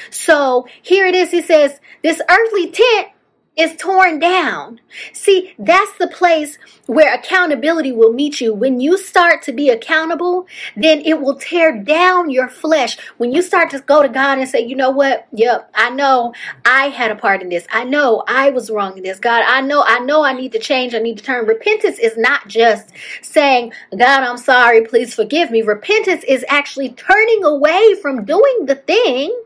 So 0.10 0.66
here 0.82 1.06
it 1.06 1.16
is. 1.16 1.32
He 1.32 1.42
says, 1.42 1.78
This 2.02 2.22
earthly 2.30 2.72
tent 2.72 3.10
is 3.58 3.76
torn 3.78 4.20
down. 4.20 4.82
See, 5.13 5.54
that's 5.58 5.98
the 5.98 6.08
place 6.08 6.58
where 6.88 7.13
accountability 7.13 7.91
will 7.91 8.12
meet 8.12 8.41
you. 8.41 8.54
When 8.54 8.80
you 8.80 8.98
start 8.98 9.41
to 9.44 9.54
be 9.54 9.70
accountable, 9.70 10.48
then 10.76 11.02
it 11.02 11.22
will 11.22 11.36
tear 11.36 11.78
down 11.78 12.30
your 12.30 12.50
flesh. 12.50 12.98
When 13.18 13.32
you 13.32 13.41
start 13.41 13.70
to 13.70 13.80
go 13.80 14.02
to 14.02 14.10
God 14.10 14.39
and 14.39 14.50
say, 14.50 14.65
you 14.65 14.76
know 14.76 14.89
what? 14.89 15.28
Yep, 15.32 15.72
I 15.74 15.89
know 15.91 16.34
I 16.65 16.88
had 16.88 17.12
a 17.12 17.15
part 17.15 17.41
in 17.41 17.50
this. 17.50 17.65
I 17.72 17.86
know 17.86 18.24
I 18.28 18.50
was 18.50 18.70
wrong 18.70 18.98
in 18.98 19.04
this. 19.04 19.20
God, 19.20 19.44
I 19.48 19.62
know, 19.62 19.84
I 19.86 20.00
know 20.00 20.24
I 20.24 20.34
need 20.34 20.52
to 20.52 20.60
change. 20.60 20.94
I 20.94 21.00
need 21.00 21.18
to 21.18 21.24
turn. 21.24 21.46
Repentance 21.46 22.00
is 22.00 22.18
not 22.18 22.48
just 22.48 22.89
saying, 23.22 23.72
God, 23.98 24.24
I'm 24.24 24.38
sorry. 24.38 24.86
Please 24.86 25.13
forgive 25.13 25.52
me. 25.52 25.62
Repentance 25.62 26.24
is 26.26 26.44
actually 26.50 26.89
turning 26.89 27.44
away 27.44 27.96
from 28.02 28.26
doing 28.26 28.65
the 28.65 28.76
thing 28.76 29.38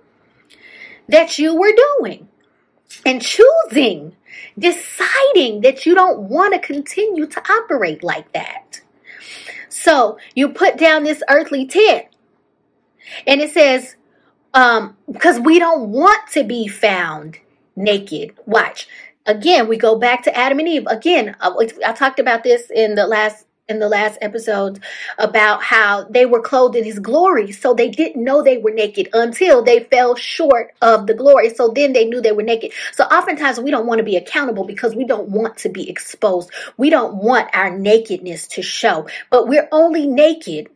that 1.08 1.38
you 1.38 1.56
were 1.56 1.74
doing 2.00 2.29
and 3.06 3.22
choosing, 3.22 4.16
deciding 4.58 5.62
that 5.62 5.86
you 5.86 5.96
don't 5.96 6.22
want 6.22 6.54
to 6.54 6.60
continue 6.60 7.26
to 7.28 7.52
operate 7.52 8.04
like 8.04 8.32
that. 8.34 8.82
So 9.70 10.18
you 10.36 10.50
put 10.50 10.78
down 10.78 11.04
this 11.04 11.24
earthly 11.30 11.66
tent, 11.66 12.06
and 13.26 13.42
it 13.42 13.52
says, 13.52 13.96
um, 14.54 14.98
because 15.12 15.40
we 15.40 15.60
don't 15.60 15.90
want 15.90 16.30
to 16.32 16.44
be 16.44 16.68
found 16.68 17.40
naked. 17.76 18.36
Watch. 18.46 18.88
Again, 19.26 19.68
we 19.68 19.78
go 19.78 19.96
back 19.96 20.24
to 20.24 20.36
Adam 20.36 20.60
and 20.60 20.68
Eve. 20.68 20.88
Again, 20.88 21.36
I, 21.40 21.52
I 21.86 21.94
talked 21.94 22.20
about 22.20 22.44
this 22.44 22.70
in 22.72 22.96
the 22.96 23.06
last 23.06 23.46
in 23.70 23.80
the 23.80 23.88
last 23.88 24.18
episode 24.22 24.80
about 25.20 25.64
how 25.64 26.04
they 26.10 26.26
were 26.26 26.42
clothed 26.42 26.76
in 26.76 26.84
his 26.84 27.00
glory. 27.00 27.52
So 27.52 27.74
they 27.74 27.90
didn't 27.90 28.24
know 28.24 28.42
they 28.42 28.58
were 28.58 28.72
naked 28.72 29.10
until 29.14 29.64
they 29.64 29.84
fell 29.86 30.16
short 30.16 30.74
of 30.82 31.08
the 31.08 31.14
glory. 31.14 31.52
So 31.52 31.70
then 31.70 31.94
they 31.94 32.06
knew 32.06 32.20
they 32.20 32.32
were 32.32 32.44
naked. 32.44 32.72
So 32.94 33.04
oftentimes 33.06 33.60
we 33.60 33.72
don't 33.72 33.86
want 33.86 34.00
to 34.00 34.04
be 34.04 34.18
accountable 34.18 34.66
because 34.66 34.96
we 34.96 35.06
don't 35.06 35.30
want 35.30 35.58
to 35.58 35.70
be 35.70 35.90
exposed. 35.90 36.50
We 36.78 36.90
don't 36.90 37.16
want 37.16 37.50
our 37.54 37.70
nakedness 37.78 38.48
to 38.50 38.62
show, 38.62 39.08
but 39.30 39.48
we're 39.48 39.70
only 39.72 40.08
naked 40.08 40.70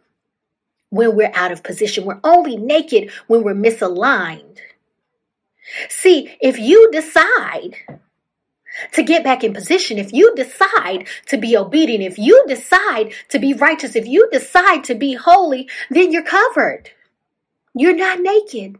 when 0.92 1.16
we're 1.16 1.32
out 1.34 1.52
of 1.52 1.64
position. 1.64 2.06
We're 2.06 2.20
only 2.24 2.56
naked 2.56 3.12
when 3.28 3.44
we're 3.44 3.56
misaligned. 3.56 4.60
See, 5.90 6.36
if 6.40 6.60
you 6.60 6.92
decide 6.92 7.76
to 8.94 9.04
get 9.04 9.24
back 9.24 9.44
in 9.44 9.54
position, 9.54 9.98
if 9.98 10.14
you 10.14 10.34
decide 10.36 11.08
to 11.28 11.38
be 11.38 11.56
obedient, 11.56 12.04
if 12.04 12.18
you 12.18 12.44
decide 12.48 13.14
to 13.30 13.40
be 13.40 13.54
righteous, 13.54 13.96
if 13.96 14.08
you 14.08 14.30
decide 14.32 14.84
to 14.86 14.96
be 14.96 15.14
holy, 15.14 15.70
then 15.90 16.12
you're 16.12 16.24
covered. 16.24 16.92
You're 17.76 17.96
not 17.96 18.20
naked. 18.20 18.78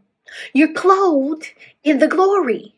You're 0.52 0.72
clothed 0.72 1.52
in 1.82 1.98
the 1.98 2.08
glory. 2.08 2.74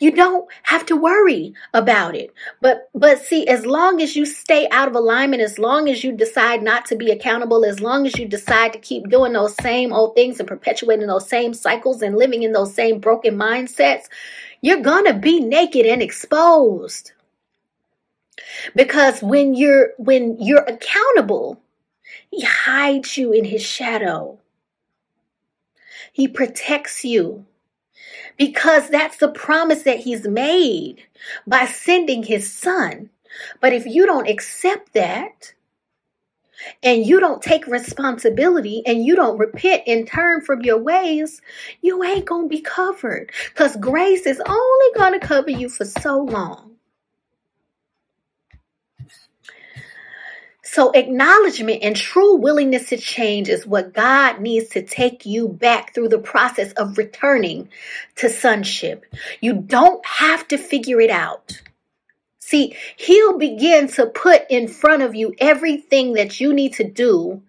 You 0.00 0.12
don't 0.12 0.48
have 0.64 0.86
to 0.86 0.96
worry 0.96 1.54
about 1.72 2.14
it. 2.14 2.32
But 2.60 2.90
but 2.94 3.22
see, 3.22 3.46
as 3.48 3.64
long 3.64 4.00
as 4.00 4.14
you 4.14 4.26
stay 4.26 4.68
out 4.70 4.88
of 4.88 4.94
alignment, 4.94 5.42
as 5.42 5.58
long 5.58 5.88
as 5.88 6.04
you 6.04 6.12
decide 6.12 6.62
not 6.62 6.84
to 6.86 6.96
be 6.96 7.10
accountable, 7.10 7.64
as 7.64 7.80
long 7.80 8.06
as 8.06 8.18
you 8.18 8.28
decide 8.28 8.74
to 8.74 8.78
keep 8.78 9.08
doing 9.08 9.32
those 9.32 9.54
same 9.56 9.92
old 9.92 10.14
things 10.14 10.38
and 10.38 10.48
perpetuating 10.48 11.06
those 11.06 11.28
same 11.28 11.54
cycles 11.54 12.02
and 12.02 12.16
living 12.16 12.42
in 12.42 12.52
those 12.52 12.74
same 12.74 13.00
broken 13.00 13.36
mindsets, 13.36 14.04
you're 14.62 14.80
going 14.80 15.04
to 15.06 15.14
be 15.14 15.40
naked 15.40 15.84
and 15.84 16.00
exposed. 16.00 17.12
Because 18.74 19.22
when 19.22 19.54
you're 19.54 19.90
when 19.98 20.40
you're 20.40 20.64
accountable, 20.64 21.60
he 22.30 22.42
hides 22.42 23.18
you 23.18 23.32
in 23.32 23.44
his 23.44 23.62
shadow. 23.62 24.38
He 26.12 26.28
protects 26.28 27.04
you 27.04 27.44
because 28.36 28.88
that's 28.88 29.18
the 29.18 29.28
promise 29.28 29.82
that 29.82 30.00
he's 30.00 30.26
made 30.26 31.02
by 31.46 31.66
sending 31.66 32.22
his 32.22 32.52
son. 32.52 33.10
But 33.60 33.72
if 33.72 33.86
you 33.86 34.06
don't 34.06 34.28
accept 34.28 34.94
that, 34.94 35.54
and 36.82 37.06
you 37.06 37.20
don't 37.20 37.42
take 37.42 37.66
responsibility 37.66 38.82
and 38.86 39.04
you 39.04 39.16
don't 39.16 39.38
repent 39.38 39.82
and 39.86 40.06
turn 40.06 40.40
from 40.40 40.62
your 40.62 40.78
ways, 40.78 41.40
you 41.80 42.02
ain't 42.02 42.26
going 42.26 42.48
to 42.48 42.54
be 42.54 42.60
covered 42.60 43.32
because 43.48 43.76
grace 43.76 44.26
is 44.26 44.40
only 44.46 44.86
going 44.96 45.18
to 45.18 45.26
cover 45.26 45.50
you 45.50 45.68
for 45.68 45.84
so 45.84 46.18
long. 46.18 46.72
So, 50.64 50.90
acknowledgement 50.92 51.82
and 51.82 51.94
true 51.94 52.36
willingness 52.36 52.88
to 52.90 52.96
change 52.96 53.48
is 53.48 53.66
what 53.66 53.92
God 53.92 54.40
needs 54.40 54.70
to 54.70 54.82
take 54.82 55.26
you 55.26 55.48
back 55.48 55.92
through 55.92 56.08
the 56.08 56.18
process 56.18 56.72
of 56.72 56.96
returning 56.96 57.68
to 58.16 58.30
sonship. 58.30 59.04
You 59.40 59.54
don't 59.54 60.04
have 60.06 60.48
to 60.48 60.56
figure 60.56 61.00
it 61.00 61.10
out. 61.10 61.60
See, 62.52 62.76
he'll 62.98 63.38
begin 63.38 63.88
to 63.92 64.04
put 64.04 64.42
in 64.50 64.68
front 64.68 65.02
of 65.02 65.14
you 65.14 65.34
everything 65.38 66.12
that 66.12 66.38
you 66.38 66.52
need 66.52 66.74
to 66.74 66.84
do 66.84 67.40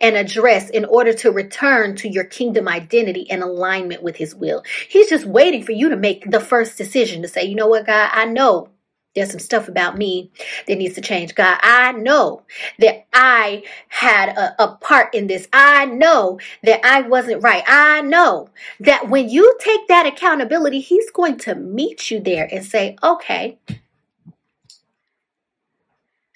and 0.00 0.16
address 0.16 0.70
in 0.70 0.86
order 0.86 1.12
to 1.12 1.30
return 1.30 1.94
to 1.96 2.08
your 2.08 2.24
kingdom 2.24 2.66
identity 2.66 3.30
and 3.30 3.42
alignment 3.42 4.02
with 4.02 4.16
his 4.16 4.34
will. 4.34 4.62
He's 4.88 5.10
just 5.10 5.26
waiting 5.26 5.62
for 5.62 5.72
you 5.72 5.90
to 5.90 5.96
make 5.98 6.30
the 6.30 6.40
first 6.40 6.78
decision 6.78 7.20
to 7.20 7.28
say, 7.28 7.44
you 7.44 7.54
know 7.54 7.66
what, 7.66 7.84
God, 7.84 8.08
I 8.14 8.24
know 8.24 8.70
there's 9.14 9.30
some 9.30 9.40
stuff 9.40 9.68
about 9.68 9.98
me 9.98 10.30
that 10.66 10.78
needs 10.78 10.94
to 10.94 11.02
change. 11.02 11.34
God, 11.34 11.58
I 11.62 11.92
know 11.92 12.44
that 12.78 13.04
I 13.12 13.62
had 13.88 14.30
a, 14.30 14.62
a, 14.62 14.68
part 14.76 15.14
in 15.14 15.26
this. 15.26 15.46
I 15.52 15.84
know 15.84 16.40
that 16.62 16.80
I 16.82 17.02
wasn't 17.02 17.42
right. 17.42 17.62
I 17.66 18.00
know 18.00 18.48
that 18.80 19.10
when 19.10 19.28
you 19.28 19.54
take 19.60 19.86
that 19.88 20.06
accountability, 20.06 20.80
He's 20.80 21.10
going 21.10 21.36
to 21.40 21.54
meet 21.54 22.10
you 22.10 22.20
there 22.20 22.48
and 22.50 22.64
say, 22.64 22.96
okay, 23.02 23.58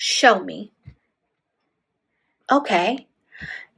Show 0.03 0.43
me. 0.43 0.73
Okay. 2.51 3.07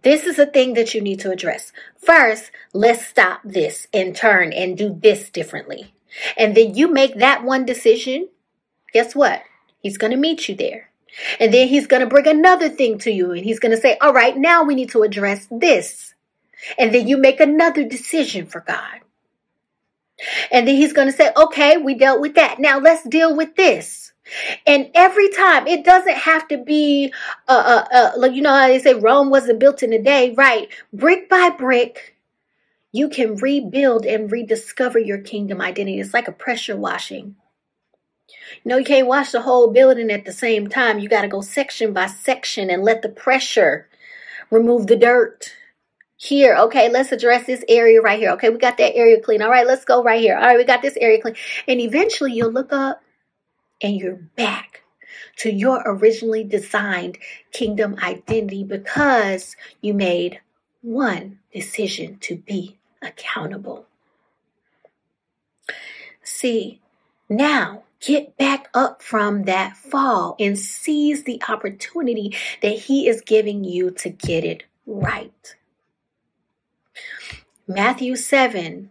This 0.02 0.24
is 0.24 0.38
a 0.38 0.46
thing 0.46 0.74
that 0.74 0.94
you 0.94 1.00
need 1.00 1.18
to 1.18 1.32
address. 1.32 1.72
First, 1.98 2.52
let's 2.72 3.04
stop 3.04 3.40
this 3.44 3.88
and 3.92 4.14
turn 4.14 4.52
and 4.52 4.78
do 4.78 4.96
this 5.02 5.30
differently. 5.30 5.92
And 6.36 6.56
then 6.56 6.76
you 6.76 6.86
make 6.86 7.16
that 7.16 7.42
one 7.42 7.64
decision. 7.64 8.28
Guess 8.92 9.16
what? 9.16 9.42
He's 9.80 9.98
going 9.98 10.12
to 10.12 10.16
meet 10.16 10.48
you 10.48 10.54
there. 10.54 10.90
And 11.40 11.52
then 11.52 11.66
he's 11.66 11.88
going 11.88 12.02
to 12.02 12.06
bring 12.06 12.28
another 12.28 12.68
thing 12.68 12.98
to 13.00 13.10
you 13.10 13.32
and 13.32 13.44
he's 13.44 13.58
going 13.58 13.74
to 13.74 13.80
say, 13.80 13.98
all 14.00 14.12
right, 14.12 14.36
now 14.36 14.62
we 14.62 14.76
need 14.76 14.90
to 14.90 15.02
address 15.02 15.48
this. 15.50 16.14
And 16.78 16.94
then 16.94 17.08
you 17.08 17.16
make 17.16 17.40
another 17.40 17.82
decision 17.82 18.46
for 18.46 18.60
God. 18.60 19.00
And 20.52 20.68
then 20.68 20.76
he's 20.76 20.92
going 20.92 21.10
to 21.10 21.16
say, 21.16 21.32
okay, 21.36 21.78
we 21.78 21.96
dealt 21.96 22.20
with 22.20 22.36
that. 22.36 22.60
Now 22.60 22.78
let's 22.78 23.02
deal 23.02 23.36
with 23.36 23.56
this. 23.56 24.11
And 24.66 24.90
every 24.94 25.28
time, 25.30 25.66
it 25.66 25.84
doesn't 25.84 26.16
have 26.16 26.48
to 26.48 26.58
be, 26.58 27.12
uh, 27.48 27.84
uh, 27.92 27.94
uh, 27.94 28.12
like 28.16 28.32
you 28.32 28.42
know 28.42 28.54
how 28.54 28.68
they 28.68 28.78
say 28.78 28.94
Rome 28.94 29.30
wasn't 29.30 29.60
built 29.60 29.82
in 29.82 29.92
a 29.92 30.02
day, 30.02 30.32
right? 30.34 30.68
Brick 30.92 31.28
by 31.28 31.50
brick, 31.50 32.16
you 32.92 33.08
can 33.08 33.36
rebuild 33.36 34.04
and 34.04 34.30
rediscover 34.30 34.98
your 34.98 35.18
kingdom 35.18 35.60
identity. 35.60 35.98
It's 35.98 36.14
like 36.14 36.28
a 36.28 36.32
pressure 36.32 36.76
washing. 36.76 37.36
You 38.64 38.68
know, 38.68 38.76
you 38.76 38.84
can't 38.84 39.06
wash 39.06 39.32
the 39.32 39.42
whole 39.42 39.70
building 39.70 40.10
at 40.10 40.24
the 40.24 40.32
same 40.32 40.68
time. 40.68 40.98
You 40.98 41.08
got 41.08 41.22
to 41.22 41.28
go 41.28 41.40
section 41.40 41.92
by 41.92 42.06
section 42.06 42.70
and 42.70 42.82
let 42.82 43.02
the 43.02 43.08
pressure 43.08 43.88
remove 44.50 44.86
the 44.86 44.96
dirt. 44.96 45.54
Here, 46.16 46.54
okay, 46.56 46.88
let's 46.88 47.10
address 47.10 47.46
this 47.46 47.64
area 47.68 48.00
right 48.00 48.18
here. 48.18 48.30
Okay, 48.32 48.48
we 48.48 48.58
got 48.58 48.78
that 48.78 48.94
area 48.94 49.20
clean. 49.20 49.42
All 49.42 49.50
right, 49.50 49.66
let's 49.66 49.84
go 49.84 50.04
right 50.04 50.20
here. 50.20 50.36
All 50.36 50.42
right, 50.42 50.56
we 50.56 50.64
got 50.64 50.80
this 50.80 50.96
area 51.00 51.20
clean. 51.20 51.34
And 51.66 51.80
eventually 51.80 52.32
you'll 52.32 52.52
look 52.52 52.72
up 52.72 53.01
and 53.82 53.96
you're 53.96 54.20
back 54.36 54.82
to 55.36 55.52
your 55.52 55.82
originally 55.84 56.44
designed 56.44 57.18
kingdom 57.52 57.96
identity 58.02 58.64
because 58.64 59.56
you 59.80 59.94
made 59.94 60.40
one 60.82 61.38
decision 61.52 62.18
to 62.20 62.36
be 62.36 62.78
accountable. 63.00 63.86
See, 66.22 66.80
now 67.28 67.84
get 68.00 68.36
back 68.36 68.68
up 68.74 69.02
from 69.02 69.44
that 69.44 69.76
fall 69.76 70.36
and 70.38 70.58
seize 70.58 71.24
the 71.24 71.42
opportunity 71.48 72.36
that 72.60 72.78
He 72.78 73.08
is 73.08 73.20
giving 73.20 73.64
you 73.64 73.90
to 73.92 74.10
get 74.10 74.44
it 74.44 74.64
right. 74.86 75.56
Matthew 77.66 78.16
7 78.16 78.90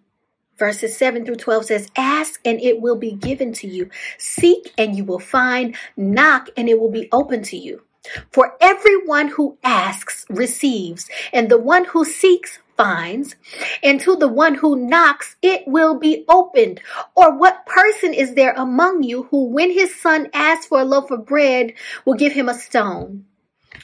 verses 0.58 0.98
7 0.98 1.26
through 1.26 1.36
12 1.36 1.66
says, 1.66 1.88
Ask 1.96 2.40
and 2.46 2.60
it 2.62 2.82
will 2.82 2.98
be 2.98 3.12
given 3.12 3.54
to 3.54 3.68
you. 3.68 3.90
Seek 4.18 4.74
and 4.78 4.96
you 4.96 5.04
will 5.04 5.20
find. 5.20 5.76
Knock 5.98 6.50
and 6.58 6.70
it 6.70 6.80
will 6.80 6.92
be 6.92 7.10
open 7.12 7.44
to 7.44 7.58
you. 7.58 7.84
For 8.32 8.58
everyone 8.60 9.28
who 9.28 9.58
asks 9.64 10.26
receives, 10.30 11.08
and 11.32 11.50
the 11.50 11.60
one 11.60 11.86
who 11.86 12.04
seeks 12.04 12.58
finds, 12.76 13.36
and 13.84 14.02
to 14.02 14.16
the 14.16 14.28
one 14.28 14.56
who 14.56 14.76
knocks 14.76 15.36
it 15.44 15.68
will 15.68 16.00
be 16.00 16.26
opened. 16.28 16.82
Or 17.16 17.38
what 17.38 17.66
person 17.68 18.14
is 18.14 18.34
there 18.34 18.54
among 18.54 19.04
you 19.04 19.24
who, 19.24 19.46
when 19.46 19.72
his 19.72 20.00
son 20.02 20.30
asks 20.34 20.66
for 20.66 20.82
a 20.82 20.86
loaf 20.86 21.12
of 21.12 21.28
bread, 21.28 21.74
will 22.06 22.16
give 22.16 22.34
him 22.34 22.50
a 22.50 22.56
stone? 22.56 23.26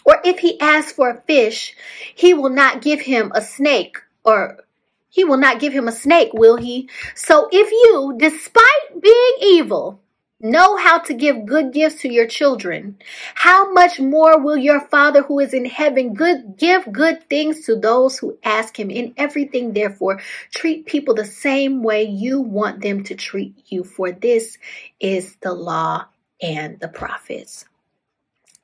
Or 0.04 0.20
if 0.24 0.40
he 0.40 0.60
asks 0.60 0.92
for 0.92 1.10
a 1.12 1.22
fish, 1.22 1.76
he 2.16 2.34
will 2.34 2.50
not 2.50 2.82
give 2.82 3.02
him 3.02 3.32
a 3.36 3.42
snake 3.42 3.98
or 4.24 4.66
he 5.10 5.24
will 5.24 5.38
not 5.38 5.60
give 5.60 5.74
him 5.74 5.88
a 5.88 5.92
snake, 5.92 6.32
will 6.34 6.58
he? 6.58 6.90
So 7.16 7.48
if 7.52 7.72
you, 7.72 8.16
despite 8.18 9.02
being 9.02 9.38
evil, 9.42 10.02
know 10.40 10.78
how 10.78 11.00
to 11.00 11.14
give 11.14 11.46
good 11.46 11.74
gifts 11.74 12.02
to 12.02 12.12
your 12.12 12.28
children, 12.28 12.98
how 13.34 13.72
much 13.72 14.00
more 14.00 14.40
will 14.40 14.58
your 14.58 14.82
Father 14.82 15.24
who 15.24 15.40
is 15.40 15.54
in 15.54 15.66
heaven 15.66 16.14
good 16.14 16.58
give 16.58 16.92
good 16.92 17.28
things 17.30 17.66
to 17.66 17.76
those 17.76 18.20
who 18.20 18.38
ask 18.44 18.80
him 18.80 18.92
in 18.92 19.14
everything 19.18 19.74
therefore 19.74 20.22
treat 20.54 20.86
people 20.86 21.16
the 21.16 21.26
same 21.26 21.82
way 21.82 22.04
you 22.04 22.40
want 22.42 22.82
them 22.82 23.04
to 23.04 23.16
treat 23.16 23.56
you 23.66 23.84
for 23.84 24.12
this 24.12 24.58
is 25.00 25.36
the 25.42 25.54
law 25.54 26.06
and 26.42 26.80
the 26.80 26.88
prophets. 26.88 27.66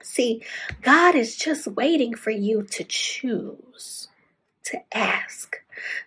See, 0.04 0.44
God 0.82 1.16
is 1.16 1.36
just 1.36 1.66
waiting 1.66 2.14
for 2.14 2.30
you 2.30 2.64
to 2.64 2.84
choose, 2.84 4.10
to 4.66 4.80
ask, 4.94 5.58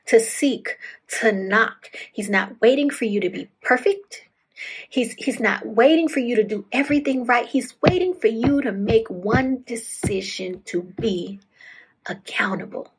to 0.06 0.20
seek, 0.20 0.78
to 1.20 1.32
knock. 1.32 1.90
He's 2.12 2.30
not 2.30 2.60
waiting 2.60 2.90
for 2.90 3.04
you 3.04 3.20
to 3.20 3.30
be 3.30 3.50
perfect. 3.62 4.22
He's 4.88 5.12
he's 5.14 5.38
not 5.38 5.66
waiting 5.66 6.08
for 6.08 6.20
you 6.20 6.36
to 6.36 6.44
do 6.44 6.64
everything 6.72 7.26
right. 7.26 7.46
He's 7.46 7.74
waiting 7.82 8.14
for 8.14 8.28
you 8.28 8.62
to 8.62 8.72
make 8.72 9.08
one 9.08 9.62
decision 9.66 10.62
to 10.66 10.82
be 10.82 11.40
accountable 12.06 12.90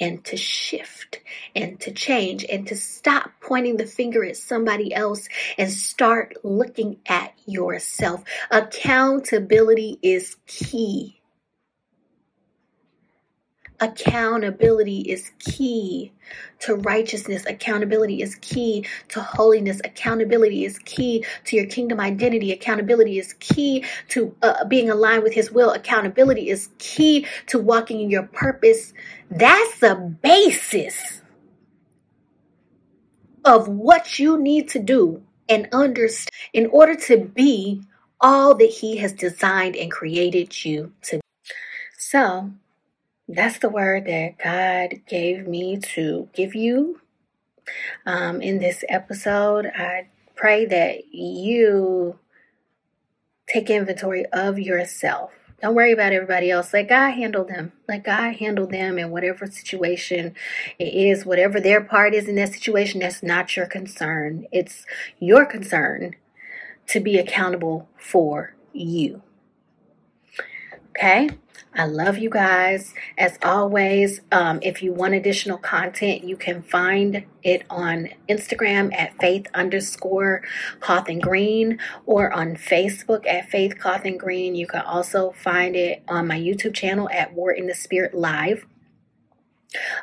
and 0.00 0.24
to 0.24 0.36
shift 0.36 1.20
and 1.54 1.78
to 1.80 1.92
change 1.92 2.44
and 2.50 2.66
to 2.66 2.76
stop 2.76 3.30
pointing 3.40 3.76
the 3.76 3.86
finger 3.86 4.24
at 4.24 4.36
somebody 4.36 4.94
else 4.94 5.28
and 5.58 5.70
start 5.70 6.34
looking 6.42 6.98
at 7.06 7.34
yourself. 7.44 8.24
Accountability 8.50 9.98
is 10.02 10.36
key. 10.46 11.19
Accountability 13.80 15.00
is 15.00 15.30
key 15.38 16.12
to 16.60 16.76
righteousness. 16.76 17.46
Accountability 17.46 18.20
is 18.20 18.34
key 18.36 18.86
to 19.08 19.22
holiness. 19.22 19.80
Accountability 19.84 20.64
is 20.64 20.78
key 20.80 21.24
to 21.46 21.56
your 21.56 21.66
kingdom 21.66 21.98
identity. 21.98 22.52
Accountability 22.52 23.18
is 23.18 23.32
key 23.34 23.84
to 24.08 24.36
uh, 24.42 24.64
being 24.66 24.90
aligned 24.90 25.22
with 25.22 25.32
His 25.32 25.50
will. 25.50 25.72
Accountability 25.72 26.50
is 26.50 26.68
key 26.78 27.26
to 27.46 27.58
walking 27.58 28.00
in 28.00 28.10
your 28.10 28.24
purpose. 28.24 28.92
That's 29.30 29.80
the 29.80 29.94
basis 30.22 31.22
of 33.44 33.68
what 33.68 34.18
you 34.18 34.38
need 34.38 34.68
to 34.70 34.78
do 34.78 35.22
and 35.48 35.68
understand 35.72 36.30
in 36.52 36.66
order 36.66 36.94
to 36.94 37.18
be 37.18 37.82
all 38.20 38.54
that 38.54 38.70
He 38.70 38.98
has 38.98 39.14
designed 39.14 39.74
and 39.74 39.90
created 39.90 40.64
you 40.64 40.92
to 41.02 41.16
be. 41.16 41.20
So, 41.98 42.52
that's 43.34 43.58
the 43.58 43.68
word 43.68 44.06
that 44.06 44.38
God 44.42 45.02
gave 45.06 45.46
me 45.46 45.78
to 45.94 46.28
give 46.34 46.54
you 46.54 47.00
um, 48.04 48.40
in 48.40 48.58
this 48.58 48.84
episode. 48.88 49.66
I 49.66 50.08
pray 50.34 50.66
that 50.66 51.14
you 51.14 52.18
take 53.46 53.70
inventory 53.70 54.26
of 54.26 54.58
yourself. 54.58 55.30
Don't 55.62 55.74
worry 55.74 55.92
about 55.92 56.12
everybody 56.12 56.50
else. 56.50 56.72
Let 56.72 56.88
God 56.88 57.10
handle 57.12 57.44
them. 57.44 57.72
Let 57.86 58.04
God 58.04 58.36
handle 58.36 58.66
them 58.66 58.98
in 58.98 59.10
whatever 59.10 59.46
situation 59.46 60.34
it 60.78 60.94
is, 60.94 61.26
whatever 61.26 61.60
their 61.60 61.82
part 61.82 62.14
is 62.14 62.28
in 62.28 62.36
that 62.36 62.54
situation. 62.54 63.00
That's 63.00 63.22
not 63.22 63.54
your 63.56 63.66
concern. 63.66 64.46
It's 64.50 64.86
your 65.18 65.44
concern 65.44 66.16
to 66.86 67.00
be 67.00 67.18
accountable 67.18 67.88
for 67.98 68.54
you. 68.72 69.22
Okay? 70.90 71.30
I 71.72 71.84
love 71.86 72.18
you 72.18 72.30
guys. 72.30 72.94
As 73.16 73.38
always, 73.44 74.20
um, 74.32 74.58
if 74.60 74.82
you 74.82 74.92
want 74.92 75.14
additional 75.14 75.56
content, 75.56 76.24
you 76.24 76.36
can 76.36 76.62
find 76.62 77.24
it 77.44 77.62
on 77.70 78.08
Instagram 78.28 78.92
at 78.92 79.16
faith 79.18 79.46
underscore 79.54 80.42
cloth 80.80 81.08
and 81.08 81.22
Green 81.22 81.78
or 82.06 82.32
on 82.32 82.56
Facebook 82.56 83.24
at 83.26 83.50
Faith 83.50 83.78
cloth 83.78 84.04
and 84.04 84.18
Green. 84.18 84.56
You 84.56 84.66
can 84.66 84.80
also 84.80 85.30
find 85.30 85.76
it 85.76 86.02
on 86.08 86.26
my 86.26 86.38
YouTube 86.38 86.74
channel 86.74 87.08
at 87.12 87.34
War 87.34 87.52
in 87.52 87.68
the 87.68 87.74
Spirit 87.74 88.14
Live. 88.14 88.66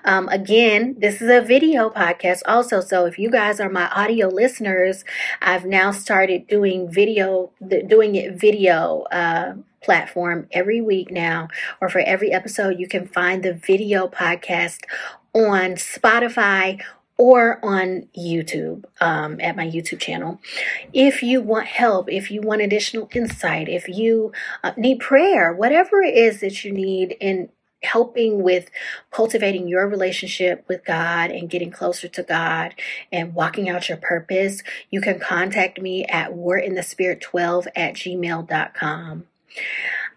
Um, 0.05 0.29
again, 0.29 0.95
this 0.97 1.21
is 1.21 1.29
a 1.29 1.41
video 1.41 1.89
podcast 1.89 2.41
also. 2.45 2.81
So 2.81 3.05
if 3.05 3.19
you 3.19 3.29
guys 3.29 3.59
are 3.59 3.69
my 3.69 3.89
audio 3.89 4.27
listeners, 4.27 5.03
I've 5.41 5.65
now 5.65 5.91
started 5.91 6.47
doing 6.47 6.91
video, 6.91 7.51
doing 7.87 8.15
it 8.15 8.39
video. 8.39 9.03
Uh, 9.11 9.55
platform 9.79 10.47
every 10.51 10.81
week 10.81 11.11
now, 11.11 11.47
or 11.79 11.87
for 11.87 11.99
every 11.99 12.33
episode, 12.33 12.77
you 12.77 12.87
can 12.87 13.07
find 13.07 13.41
the 13.41 13.53
video 13.53 14.07
podcast 14.07 14.79
on 15.33 15.75
Spotify 15.75 16.83
or 17.17 17.63
on 17.65 18.07
YouTube 18.17 18.85
um, 19.01 19.39
at 19.41 19.55
my 19.55 19.65
YouTube 19.65 19.99
channel. 19.99 20.39
If 20.93 21.23
you 21.23 21.41
want 21.41 21.67
help, 21.67 22.11
if 22.11 22.29
you 22.29 22.41
want 22.41 22.61
additional 22.61 23.09
insight, 23.13 23.67
if 23.67 23.87
you 23.87 24.31
uh, 24.63 24.73
need 24.77 24.99
prayer, 24.99 25.53
whatever 25.53 26.01
it 26.01 26.15
is 26.15 26.41
that 26.41 26.63
you 26.63 26.71
need 26.71 27.15
in 27.19 27.49
helping 27.83 28.41
with 28.41 28.69
cultivating 29.11 29.67
your 29.67 29.87
relationship 29.87 30.65
with 30.67 30.83
God 30.85 31.31
and 31.31 31.49
getting 31.49 31.71
closer 31.71 32.07
to 32.07 32.23
God 32.23 32.73
and 33.11 33.33
walking 33.33 33.69
out 33.69 33.89
your 33.89 33.97
purpose, 33.97 34.63
you 34.89 35.01
can 35.01 35.19
contact 35.19 35.79
me 35.79 36.05
at 36.05 36.31
warinthespirit12 36.31 37.67
at 37.75 37.93
gmail.com. 37.93 39.27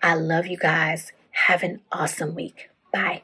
I 0.03 0.15
love 0.15 0.47
you 0.47 0.57
guys. 0.57 1.13
Have 1.33 1.63
an 1.63 1.81
awesome 1.93 2.35
week. 2.35 2.71
Bye. 2.93 3.23